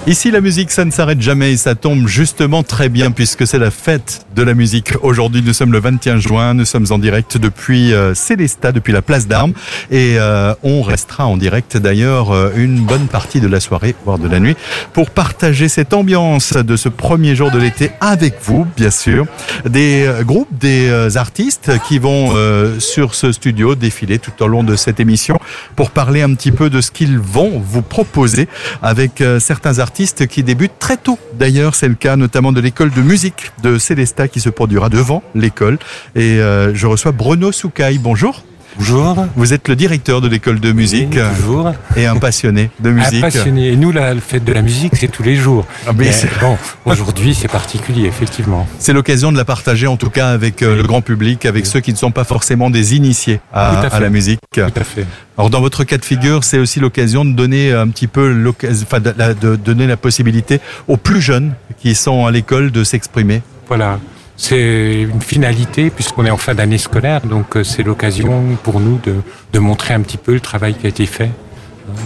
[0.08, 3.60] Ici, la musique, ça ne s'arrête jamais et ça tombe justement très bien puisque c'est
[3.60, 4.94] la fête de la musique.
[5.02, 9.02] Aujourd'hui, nous sommes le 21 juin, nous sommes en direct depuis euh, Célesta, depuis la
[9.02, 9.52] place d'Armes
[9.92, 14.18] et euh, on restera en direct d'ailleurs euh, une bonne partie de la soirée, voire
[14.18, 14.56] de la nuit,
[14.94, 19.26] pour partager cette ambiance de ce premier jour de l'été avec vous, bien sûr.
[19.68, 22.34] Des euh, groupes, des artistes qui vont
[22.80, 25.38] sur ce studio défiler tout au long de cette émission
[25.76, 28.48] pour parler un petit peu de ce qu'ils vont vous proposer
[28.82, 31.18] avec certains artistes qui débutent très tôt.
[31.34, 35.24] D'ailleurs, c'est le cas notamment de l'école de musique de Célesta qui se produira devant
[35.34, 35.80] l'école.
[36.16, 37.98] Et euh, je reçois Bruno Soucaille.
[37.98, 38.44] Bonjour.
[38.78, 39.26] Bonjour.
[39.36, 41.74] Vous êtes le directeur de l'école de musique Oui, toujours.
[41.96, 43.16] et un passionné de musique.
[43.16, 43.70] Un passionné.
[43.70, 45.66] Et nous, la fête de la musique, c'est tous les jours.
[45.88, 48.68] Ah, mais bon, aujourd'hui, c'est particulier, effectivement.
[48.78, 51.80] C'est l'occasion de la partager en tout cas avec euh, le grand public, avec ceux
[51.80, 54.40] qui ne sont pas forcément des initiés à, la musique.
[54.52, 55.06] Tout à fait.
[55.38, 58.86] Alors dans votre cas de figure, c'est aussi l'occasion de donner un petit peu l'occasion,
[58.90, 63.42] enfin de donner la possibilité aux plus jeunes qui sont à l'école de s'exprimer.
[63.68, 64.00] Voilà.
[64.40, 69.00] C'est une finalité, puisqu'on est en fin d'année scolaire, donc euh, c'est l'occasion pour nous
[69.04, 69.16] de,
[69.52, 71.32] de montrer un petit peu le travail qui a été fait.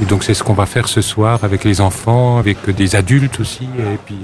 [0.02, 3.40] Et donc c'est ce qu'on va faire ce soir avec les enfants, avec des adultes
[3.40, 4.16] aussi, et puis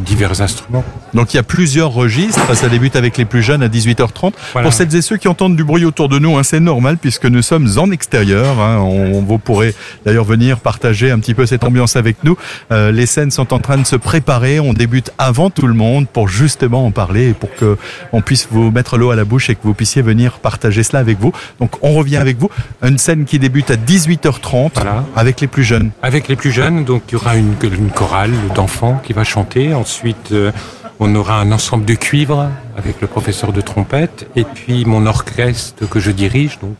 [0.00, 0.84] divers instruments.
[1.14, 2.54] Donc il y a plusieurs registres.
[2.56, 4.32] Ça débute avec les plus jeunes à 18h30.
[4.52, 4.66] Voilà.
[4.66, 7.26] Pour celles et ceux qui entendent du bruit autour de nous, hein, c'est normal puisque
[7.26, 8.60] nous sommes en extérieur.
[8.60, 8.78] hein.
[8.78, 12.36] On, vous pourrez d'ailleurs venir partager un petit peu cette ambiance avec nous.
[12.72, 14.60] Euh, les scènes sont en train de se préparer.
[14.60, 17.76] On débute avant tout le monde pour justement en parler et pour que
[18.12, 20.98] on puisse vous mettre l'eau à la bouche et que vous puissiez venir partager cela
[20.98, 21.32] avec vous.
[21.60, 22.50] Donc on revient avec vous.
[22.82, 25.04] Une scène qui débute à 18h30 Voilà.
[25.14, 25.90] avec les plus jeunes.
[26.02, 29.72] Avec les plus jeunes, donc il y aura une, une chorale d'enfants qui va chanter.
[29.76, 30.52] Ensuite, euh,
[30.98, 34.28] on aura un ensemble de cuivre avec le professeur de trompette.
[34.36, 36.76] Et puis mon orchestre que je dirige, donc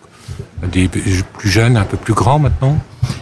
[0.71, 2.79] des plus jeunes, un peu plus grands maintenant.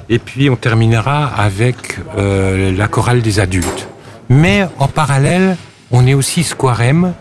[0.08, 3.88] Et puis on terminera avec euh, la chorale des adultes.
[4.28, 5.56] Mais en parallèle,
[5.90, 7.12] on est aussi Square M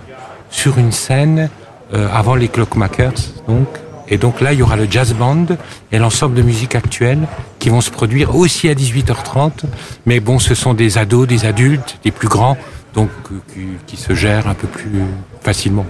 [0.50, 1.50] sur une scène
[1.94, 3.13] euh, avant les Clockmakers.
[4.08, 5.46] Et donc là, il y aura le jazz band
[5.92, 7.28] et l'ensemble de musique actuelle
[7.60, 9.63] qui vont se produire aussi à 18h30.
[10.06, 12.58] Mais bon, ce sont des ados, des adultes, des plus grands,
[12.94, 15.02] donc euh, qui, se gèrent un peu plus
[15.42, 15.86] facilement.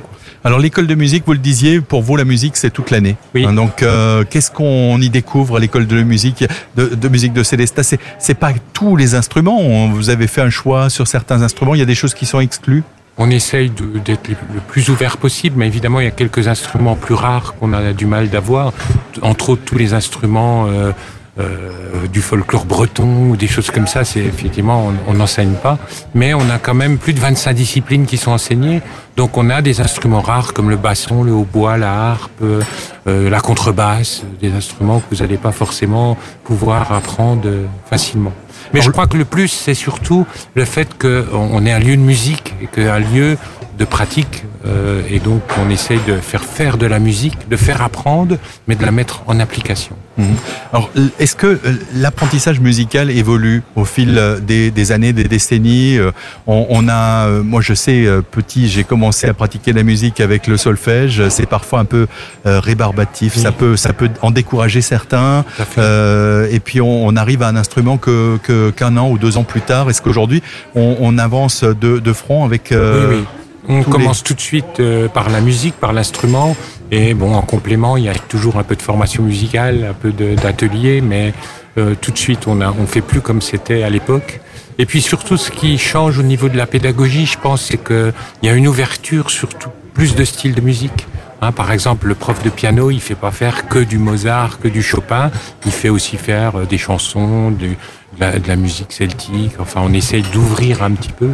[0.45, 3.15] Alors l'école de musique, vous le disiez, pour vous la musique c'est toute l'année.
[3.34, 3.45] Oui.
[3.45, 6.43] Hein, Donc euh, qu'est-ce qu'on y découvre à l'école de musique
[6.76, 7.82] de, de musique de Célesta?
[7.82, 9.88] C'est c'est pas tous les instruments.
[9.88, 11.76] Vous avez fait un choix sur certains instruments.
[11.76, 12.84] Il y a des choses qui sont exclues?
[13.17, 17.13] On essaye d'être le plus ouvert possible, mais évidemment, il y a quelques instruments plus
[17.13, 18.73] rares qu'on a du mal d'avoir.
[19.21, 20.91] Entre autres, tous les instruments euh,
[21.39, 21.71] euh,
[22.12, 25.80] du folklore breton ou des choses comme ça, c'est effectivement, on n'enseigne pas.
[26.13, 28.82] Mais on a quand même plus de 25 disciplines qui sont enseignées.
[29.15, 33.39] Donc on a des instruments rares comme le basson, le hautbois, la harpe, euh, la
[33.41, 38.34] contrebasse, des instruments que vous n'allez pas forcément pouvoir apprendre euh, facilement.
[38.73, 41.95] Mais je crois que le plus, c'est surtout le fait qu'on on est un lieu
[41.95, 43.38] de musique et qu'un lieu
[43.77, 47.81] de pratique Euh, et donc on essaye de faire faire de la musique, de faire
[47.81, 49.93] apprendre, mais de la mettre en application.
[50.17, 50.25] Mhm.
[50.71, 51.59] Alors, est-ce que euh,
[51.93, 56.12] l'apprentissage musical évolue au fil euh, des, des années, des décennies Euh,
[56.47, 60.55] on, on a, moi je sais, petit, j'ai commencé à pratiquer la musique avec le
[60.55, 61.27] solfège.
[61.27, 62.07] C'est parfois un peu
[62.45, 63.36] euh, rébarbatif.
[63.36, 65.43] Ça peut, ça peut en décourager certains.
[65.77, 68.38] Euh, et puis on, on arrive à un instrument que
[68.77, 69.89] qu'un an ou deux ans plus tard.
[69.89, 70.41] Est-ce qu'aujourd'hui
[70.73, 72.77] on, on avance de, de front avec oui,
[73.09, 73.23] oui.
[73.69, 76.56] On tous commence tout de suite euh, par la musique, par l'instrument,
[76.91, 80.12] et bon, en complément, il y a toujours un peu de formation musicale, un peu
[80.12, 81.34] d'atelier, mais
[81.78, 84.41] euh, tout de suite, on on fait plus comme c'était à l'époque.
[84.80, 88.12] Et puis surtout, ce qui change au niveau de la pédagogie, je pense, c'est que
[88.41, 91.08] il y a une ouverture sur tout- plus de styles de musique.
[91.43, 94.69] Hein, par exemple, le prof de piano, il fait pas faire que du Mozart, que
[94.69, 95.29] du Chopin.
[95.65, 99.53] Il fait aussi faire euh, des chansons, du- de, la, de la musique celtique.
[99.60, 101.32] Enfin, on essaye d'ouvrir un petit peu.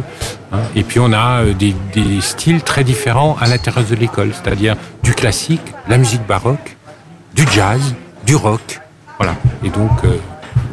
[0.52, 0.58] hein.
[0.74, 4.74] Et puis, on a euh, des, des styles très différents à l'intérieur de l'école, c'est-à-dire
[5.02, 6.76] du classique, la musique baroque,
[7.34, 7.94] du jazz,
[8.26, 8.80] du rock.
[9.18, 9.36] Voilà.
[9.64, 10.16] Et donc, euh,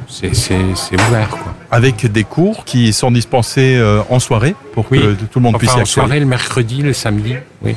[0.09, 0.31] c'est
[1.09, 1.53] ouvert, quoi.
[1.69, 5.71] avec des cours qui sont dispensés euh, en soirée pour que tout le monde puisse
[5.73, 7.35] y en soirée, le mercredi, le samedi.
[7.61, 7.75] Oui.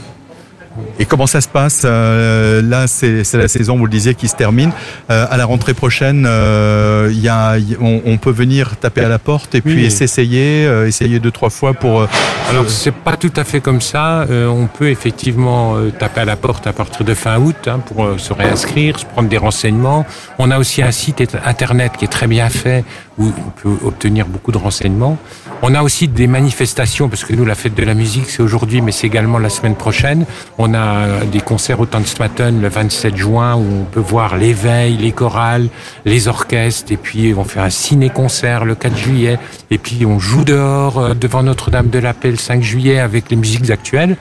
[0.98, 4.36] Et comment ça se passe Euh, Là, c'est la saison, vous le disiez, qui se
[4.36, 4.70] termine.
[5.10, 9.08] Euh, à la rentrée prochaine, euh, y a, y- on, on peut venir taper à
[9.08, 9.90] la porte et puis Oui.
[9.90, 12.06] s'essayer, euh, essayer deux trois fois pour.
[12.48, 14.26] Alors c'est pas tout à fait comme ça.
[14.30, 18.32] On peut effectivement taper à la porte à partir de fin août hein, pour se
[18.32, 20.06] réinscrire, se prendre des renseignements.
[20.38, 22.84] On a aussi un site et- internet qui est très bien fait
[23.20, 25.18] où on peut obtenir beaucoup de renseignements.
[25.62, 28.80] On a aussi des manifestations parce que nous la fête de la musique c'est aujourd'hui
[28.80, 30.24] mais c'est également la semaine prochaine.
[30.58, 35.12] On a des concerts au Tanzmatten le 27 juin où on peut voir l'éveil, les
[35.12, 35.68] chorales,
[36.04, 39.38] les orchestres et puis on fait un ciné-concert le 4 juillet
[39.70, 43.30] et puis on joue dehors euh, devant Notre-Dame de la Paix le 5 juillet avec
[43.30, 44.16] les musiques actuelles.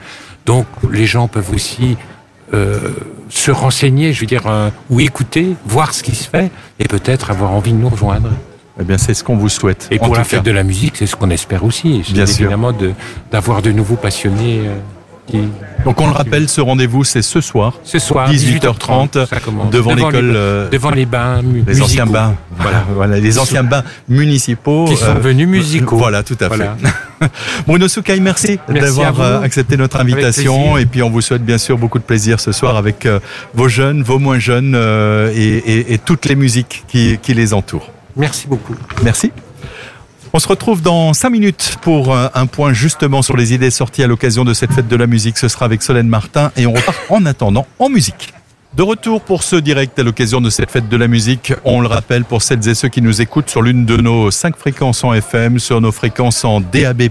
[0.46, 1.96] Donc les gens peuvent aussi
[2.52, 2.78] euh,
[3.28, 7.30] se renseigner, je veux dire, euh, ou écouter, voir ce qui se fait et peut-être
[7.30, 8.30] avoir envie de nous rejoindre.
[8.80, 9.88] Eh bien, c'est ce qu'on vous souhaite.
[9.90, 12.02] Et pour la fête de la musique, c'est ce qu'on espère aussi.
[12.12, 12.42] Bien sûr.
[12.46, 12.92] évidemment de-
[13.30, 14.60] d'avoir de, nouveaux passionnés.
[14.66, 14.74] euh,
[15.26, 15.38] qui,
[15.84, 19.70] Donc on le rappelle, ce rendez-vous, c'est ce soir, ce soir, 18h30, ça commence.
[19.70, 20.32] devant l'école.
[20.34, 25.04] euh, devant les bains les anciens bains, voilà, voilà, les anciens bains municipaux Qui sont
[25.10, 25.98] euh, devenus musicaux.
[25.98, 26.74] Voilà, tout à Voilà.
[27.20, 27.28] fait.
[27.66, 30.76] Bruno Soukaï, merci, d'avoir euh, accepté notre invitation.
[30.78, 33.20] Et puis on vous souhaite bien sûr beaucoup de plaisir ce soir avec euh,
[33.54, 37.54] vos jeunes, vos moins jeunes euh, et, et- et toutes les musiques qui, qui les
[37.54, 37.90] entourent.
[38.16, 38.74] Merci beaucoup.
[39.02, 39.32] Merci.
[40.32, 44.02] On se retrouve dans 5 minutes pour euh, un point justement sur les idées sorties
[44.02, 45.38] à l'occasion de cette fête de la musique.
[45.38, 48.32] Ce sera avec Solène Martin et on repart en attendant en musique.
[48.72, 51.52] De retour pour ce direct à l'occasion de cette fête de la musique.
[51.64, 54.56] On le rappelle pour celles et ceux qui nous écoutent sur l'une de nos cinq
[54.56, 57.10] fréquences en FM, sur nos fréquences en DAB+.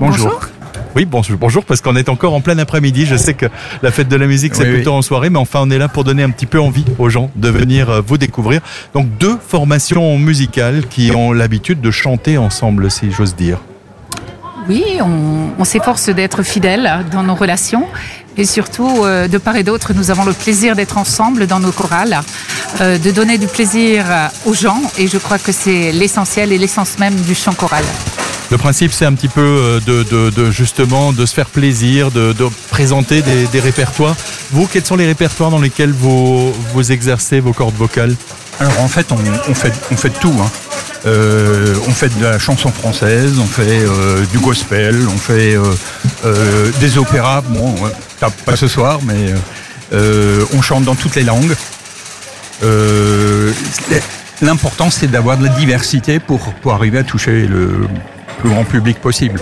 [0.00, 0.40] Bonjour.
[0.96, 3.06] Oui, bonjour, bonjour, parce qu'on est encore en plein après-midi.
[3.06, 3.46] Je sais que
[3.82, 4.74] la fête de la musique, c'est Oui, oui.
[4.76, 7.08] plutôt en soirée, mais enfin, on est là pour donner un petit peu envie aux
[7.08, 8.60] gens de venir euh, vous découvrir.
[8.94, 13.58] Donc, deux formations musicales qui ont l'habitude de chanter ensemble, si j'ose dire.
[14.68, 17.86] Oui, on, on s'efforce d'être fidèles dans nos relations.
[18.40, 21.72] Et surtout, euh, de part et d'autre, nous avons le plaisir d'être ensemble dans nos
[21.72, 22.22] chorales,
[22.80, 24.06] euh, de donner du plaisir
[24.46, 24.80] aux gens.
[24.96, 27.84] Et je crois que c'est l'essentiel et l'essence même du chant choral.
[28.50, 32.10] Le principe, c'est un petit peu euh, de, de- de, justement de se faire plaisir,
[32.10, 34.16] de, de présenter des, des répertoires.
[34.52, 38.16] Vous, quels sont les répertoires dans lesquels vous, vous exercez vos cordes vocales?
[38.58, 39.18] Alors en fait, on,
[39.50, 40.34] on fait, on fait de tout.
[40.42, 40.50] hein.
[41.06, 45.62] Euh, on fait de la chanson française, on fait euh, du gospel, on fait euh,
[46.24, 47.42] euh, des opéras.
[47.42, 49.36] Bon, ouais, pas- pas ce soir, mais euh,
[49.92, 51.54] euh, on chante dans toutes les langues.
[52.62, 53.52] Euh,
[54.42, 57.86] L'important, c'est d'avoir de la diversité pour, pour arriver à toucher le
[58.38, 59.38] plus grand public possible.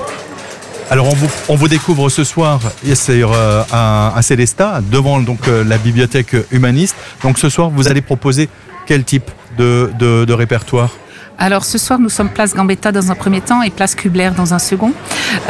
[0.90, 5.78] Alors on vous, on vous découvre ce soir euh, à, à Célestat, devant donc la
[5.78, 6.96] bibliothèque humaniste.
[7.22, 8.48] Donc ce soir, vous allez proposer
[8.86, 10.90] quel type de, de répertoire?
[11.40, 14.54] Alors ce soir, nous sommes place Gambetta dans un premier temps et place Kubler dans
[14.54, 14.92] un second.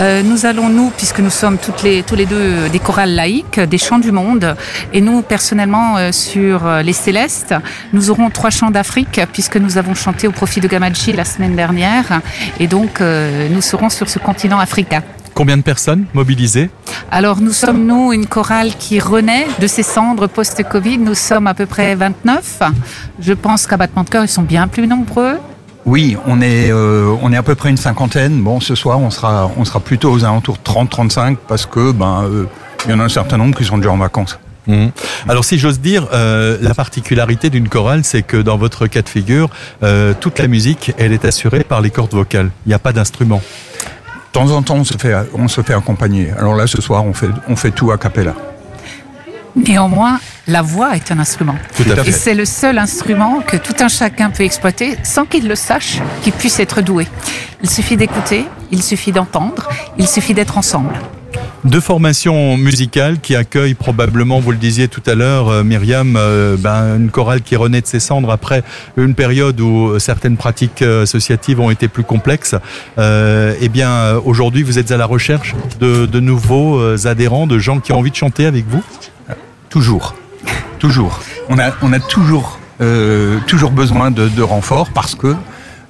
[0.01, 3.15] Euh, nous allons, nous, puisque nous sommes toutes les, tous les deux euh, des chorales
[3.15, 4.55] laïques, des chants du monde,
[4.93, 7.55] et nous, personnellement, euh, sur euh, les Célestes,
[7.95, 11.57] nous aurons trois chants d'Afrique, puisque nous avons chanté au profit de Gamadji la semaine
[11.57, 12.21] dernière,
[12.61, 15.03] et donc euh, nous serons sur ce continent africain.
[15.33, 16.69] Combien de personnes mobilisées?
[17.11, 20.99] Alors nous sommes, nous, une chorale qui renaît de ses cendres post-Covid.
[20.99, 22.61] Nous sommes à peu près 29.
[23.21, 25.39] Je pense qu'à Battement de Cœur, ils sont bien plus nombreux.
[25.87, 28.43] Oui, on est, euh, on est à peu près une cinquantaine.
[28.43, 32.25] Bon, ce soir, on sera, on sera plutôt aux alentours de 30-35 parce que ben,
[32.25, 32.45] euh,
[32.85, 34.39] il y en a un certain nombre qui sont déjà en vacances.
[34.69, 34.91] Mhm.
[35.29, 39.09] Alors si j'ose dire, euh, la particularité d'une chorale, c'est que dans votre cas de
[39.09, 39.49] figure,
[39.83, 42.51] euh, toute la musique, elle est assurée par les cordes vocales.
[42.67, 43.41] Il n'y a pas d'instrument.
[43.41, 46.31] De temps en temps, on se fait, on se fait accompagner.
[46.39, 48.35] Alors là, ce soir, on fait, on fait tout à cappella.
[49.57, 51.55] Néanmoins, la voix est un instrument.
[51.77, 52.09] Tout à fait.
[52.09, 56.01] Et c'est le seul instrument que tout un chacun peut exploiter sans qu'il le sache,
[56.23, 57.07] qu'il puisse être doué.
[57.63, 59.69] Il suffit d'écouter, il suffit d'entendre,
[59.99, 60.95] il suffit d'être ensemble.
[61.65, 66.57] Deux formations musicales qui accueillent probablement, vous le disiez tout à l'heure, euh, Myriam, euh,
[66.57, 68.63] ben, une chorale qui renaît de ses cendres après
[68.97, 72.55] une période où certaines pratiques euh, associatives ont été plus complexes.
[72.97, 77.47] Euh, eh bien, euh, aujourd'hui, vous êtes à la recherche de, de nouveaux euh, adhérents,
[77.47, 78.83] de gens qui ont envie de chanter avec vous?
[79.69, 80.15] Toujours.
[80.79, 81.21] Toujours.
[81.49, 81.71] On a,
[82.81, 85.35] euh, toujours besoin de, renforts parce que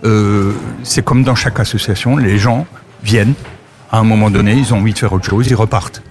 [0.05, 2.67] euh, c'est comme dans chaque association, les gens
[3.03, 3.35] viennent,
[3.91, 6.03] à un moment donné, ils ont envie de faire autre chose, ils repartent.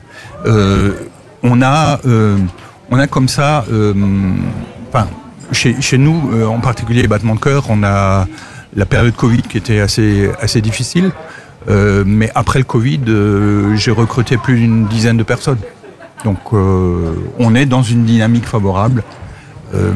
[0.45, 0.93] Euh,
[1.41, 1.99] on, a,
[2.91, 3.65] on a comme ça,
[5.51, 8.27] chez, nous, en particulier les battements de cœur, on a
[8.75, 11.11] la période Covid qui était assez, difficile.
[11.67, 13.01] Mais après le Covid,
[13.75, 15.59] j'ai recruté plus d'une dizaine de personnes.
[16.23, 19.03] Donc euh, on est dans une dynamique favorable,
[19.73, 19.91] euh,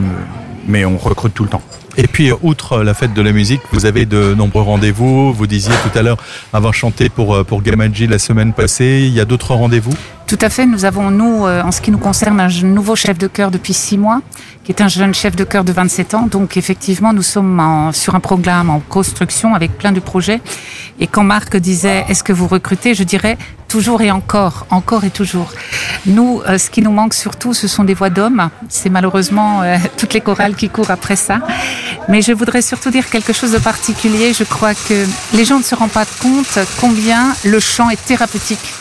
[0.68, 1.62] mais on recrute tout le temps.
[1.98, 5.34] Et puis, outre la fête de la musique, vous avez de nombreux rendez-vous.
[5.34, 6.18] Vous disiez tout à l'heure
[6.54, 9.02] avoir chanté pour, euh, pour Gamadji la semaine passée.
[9.06, 9.92] Il y a d'autres rendez-vous?
[10.26, 10.66] Tout à fait.
[10.66, 13.98] Nous avons, nous, en ce qui nous concerne, un nouveau chef de chœur depuis six
[13.98, 14.22] mois,
[14.64, 16.28] qui est un jeune chef de chœur de 27 ans.
[16.32, 20.40] Donc, effectivement, nous sommes en- sur un programme en construction avec plein de projets.
[21.02, 23.38] Et quand Marc disait, est-ce que vous recrutez Je dirais
[23.72, 25.50] toujours et encore, encore et toujours.
[26.06, 28.50] Nous, euh, ce qui nous manque surtout, ce sont des voix d'hommes.
[28.68, 31.40] C'est malheureusement euh, toutes les chorales qui courent après ça.
[32.10, 34.34] Mais je voudrais surtout dire quelque chose de particulier.
[34.34, 38.74] Je crois que les gens ne se rendent pas compte combien le chant est thérapeutique.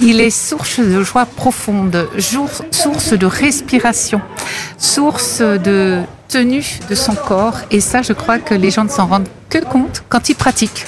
[0.00, 2.08] Il est source de joie profonde,
[2.70, 4.20] source de respiration,
[4.78, 5.98] source de
[6.28, 7.58] tenue de son corps.
[7.70, 10.84] Et ça, je crois que les gens ne s'en rendent que compte quand ils pratiquent.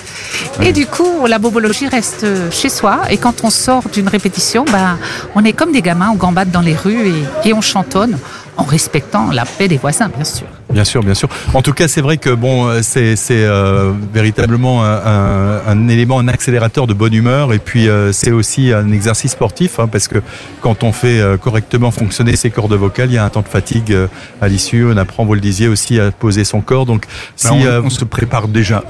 [0.60, 3.02] Et du coup, la bobologie reste chez soi.
[3.10, 4.98] Et quand on sort d'une répétition, ben,
[5.34, 8.18] on est comme des gamins, on gambade dans les rues et, et on chantonne
[8.56, 10.46] en respectant la paix des voisins, bien sûr.
[10.72, 11.28] Bien sûr, bien sûr.
[11.54, 15.88] En tout cas, c'est vrai que bon, euh, c'est c'est euh, véritablement un, un- un
[15.88, 19.86] élément, un accélérateur de bonne humeur, et puis euh, c'est aussi un exercice sportif, hein,
[19.86, 20.18] parce que
[20.60, 23.48] quand on fait euh, correctement fonctionner ses cordes vocales, il y a un temps de
[23.48, 24.08] fatigue euh,
[24.42, 24.84] à l'issue.
[24.92, 26.84] On apprend, vous le disiez aussi, à poser son corps.
[26.84, 27.06] Donc,
[27.36, 28.82] si Ben, on, euh, on se prépare déjà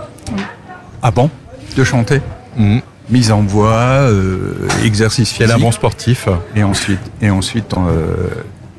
[1.03, 1.31] avant
[1.77, 2.21] de chanter.
[2.57, 2.81] Mhm.
[3.11, 3.75] Mise en voix,
[4.09, 4.55] euh,
[4.85, 5.61] exercice physique.
[5.61, 6.27] bon sportif.
[6.57, 8.15] Et ensuite, et ensuite euh,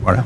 [0.02, 0.26] voilà.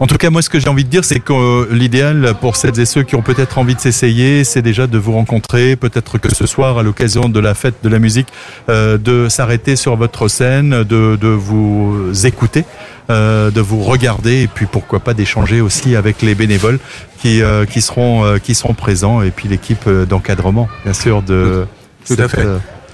[0.00, 2.56] En tout cas, moi, ce que j'ai envie de dire, c'est que euh, l'idéal pour
[2.56, 6.18] celles et ceux qui ont peut-être envie de s'essayer, c'est déjà de vous rencontrer, peut-être
[6.18, 8.28] que ce soir, à l'occasion de la fête de la musique,
[8.68, 12.64] euh, de s'arrêter sur votre scène, de, de vous écouter,
[13.10, 16.78] euh, de vous regarder, et puis pourquoi pas d'échanger aussi avec les bénévoles
[17.20, 21.22] qui, euh, qui, seront, euh, qui seront présents, et puis l'équipe euh, d'encadrement, bien sûr,
[21.22, 21.66] de
[22.06, 22.46] Tout à cette, fait.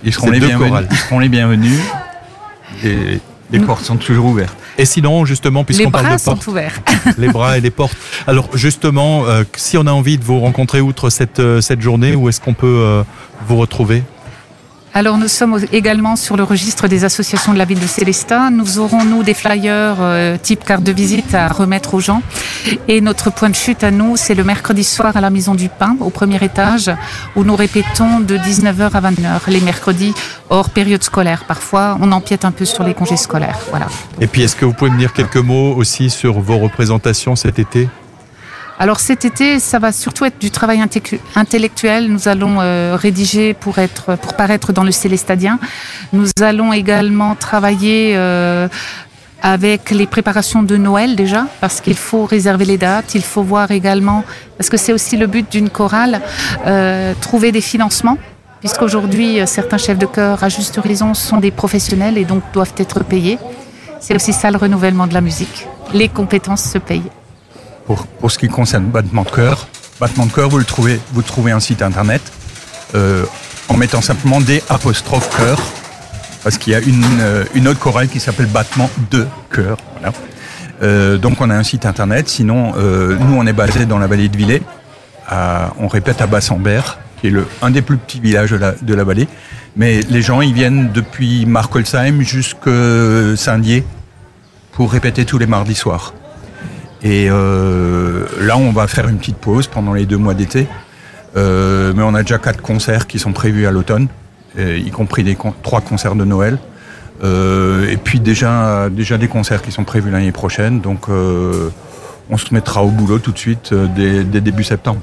[0.05, 1.81] Ils seront, les bienvenus, ils seront les bienvenus.
[2.85, 3.21] Et
[3.51, 4.57] les portes sont toujours ouvertes.
[4.77, 6.81] Et sinon, justement, Les puisqu'on parle bras de sont portes, ouverts.
[7.19, 7.97] les bras et les portes.
[8.27, 12.15] Alors justement, euh, si on a envie de vous rencontrer outre cette, euh, cette journée,
[12.15, 13.03] où est-ce qu'on peut euh,
[13.47, 14.03] vous retrouver?
[14.95, 18.51] Alors nous sommes également sur le registre des associations de la ville de Célestat.
[18.51, 22.23] Nous aurons nous des flyers euh, type carte de visite à remettre aux gens.
[22.89, 25.69] Et notre point de chute à nous, c'est le mercredi soir à la Maison du
[25.69, 26.91] Pain, au premier étage,
[27.37, 30.15] où nous répétons de 19h à 21h les mercredis
[30.51, 31.45] hors période scolaire.
[31.47, 33.59] Parfois, on empiète un peu sur les congés scolaires.
[33.71, 33.87] Voilà.
[34.21, 37.59] Et puis, est-ce que vous pouvez me dire quelques mots aussi sur vos représentations cet
[37.59, 37.89] été?
[38.81, 42.09] Alors cet été, ça va surtout être du travail intellectu- intellectuel.
[42.09, 45.59] Nous allons euh, rédiger pour être pour paraître dans le Célestadien.
[46.13, 48.69] Nous allons également travailler euh,
[49.43, 53.17] avec les préparations de Noël déjà, parce qu'il faut réserver les dates.
[53.17, 54.25] Il faut voir également,
[54.57, 56.21] parce que c'est aussi le but d'une chorale,
[56.67, 58.19] euh, trouver des financements.
[58.61, 62.75] Puisqu'aujourd'hui, euh, certains chefs de chœur, à juste raison, sont des professionnels et donc doivent
[62.77, 63.39] être payés.
[64.01, 65.67] C'est aussi ça le renouvellement de la musique.
[65.93, 67.11] Les compétences se payent.
[67.89, 69.67] Pour, ce qui concerne Battement de cœur,
[69.99, 72.21] Battement de cœur, vous le trouvez, vous trouvez un site internet
[72.95, 73.25] euh,
[73.69, 75.59] en mettant simplement des apostrophes cœur,
[76.45, 79.79] parce qu'il y a une, euh, une autre chorale qui s'appelle Battement de cœur.
[80.83, 82.29] Euh, donc on a un site internet.
[82.29, 84.63] Sinon, nous on est basé dans la vallée de Villers.
[85.79, 88.95] on répète à Bassambert, qui est le, un des plus petits villages de la, de
[88.95, 89.29] la vallée.
[89.77, 93.87] Mais les gens, ils viennent depuis Markolsheim jusqu'à Saint-Dié
[94.73, 96.13] pour répéter tous les mardis soirs.
[97.03, 100.67] Et euh, là, on va faire une petite pause pendant les deux mois d'été.
[101.37, 104.09] Euh, mais on a déjà quatre concerts qui sont prévus à l'automne,
[104.59, 106.59] y compris des trois concerts de Noël.
[107.23, 110.81] Euh, et puis déjà, déjà des concerts qui sont prévus l'année prochaine.
[110.81, 111.71] Donc, euh,
[112.31, 115.01] on se mettra au boulot tout de suite euh, dès, dès début septembre.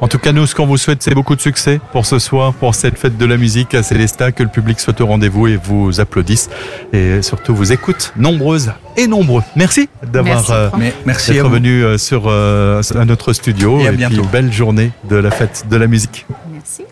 [0.00, 2.52] En tout cas, nous, ce qu'on vous souhaite, c'est beaucoup de succès pour ce soir,
[2.52, 5.56] pour cette fête de la musique à Célestat, que le public soit au rendez-vous et
[5.56, 6.50] vous applaudisse
[6.92, 9.42] et surtout vous écoute, nombreuses et nombreux.
[9.56, 13.90] Merci d'avoir Merci, euh, merci d'être venu euh, sur euh, à notre studio Et à
[13.90, 14.24] puis bientôt.
[14.30, 16.26] belle journée de la fête de la musique.
[16.52, 16.82] Merci.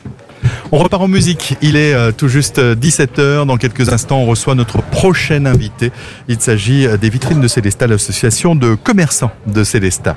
[0.70, 1.56] On repart en musique.
[1.60, 3.46] Il est tout juste 17h.
[3.46, 5.92] Dans quelques instants, on reçoit notre prochain invité.
[6.28, 10.16] Il s'agit des vitrines de Célestat, l'association de commerçants de Célestat.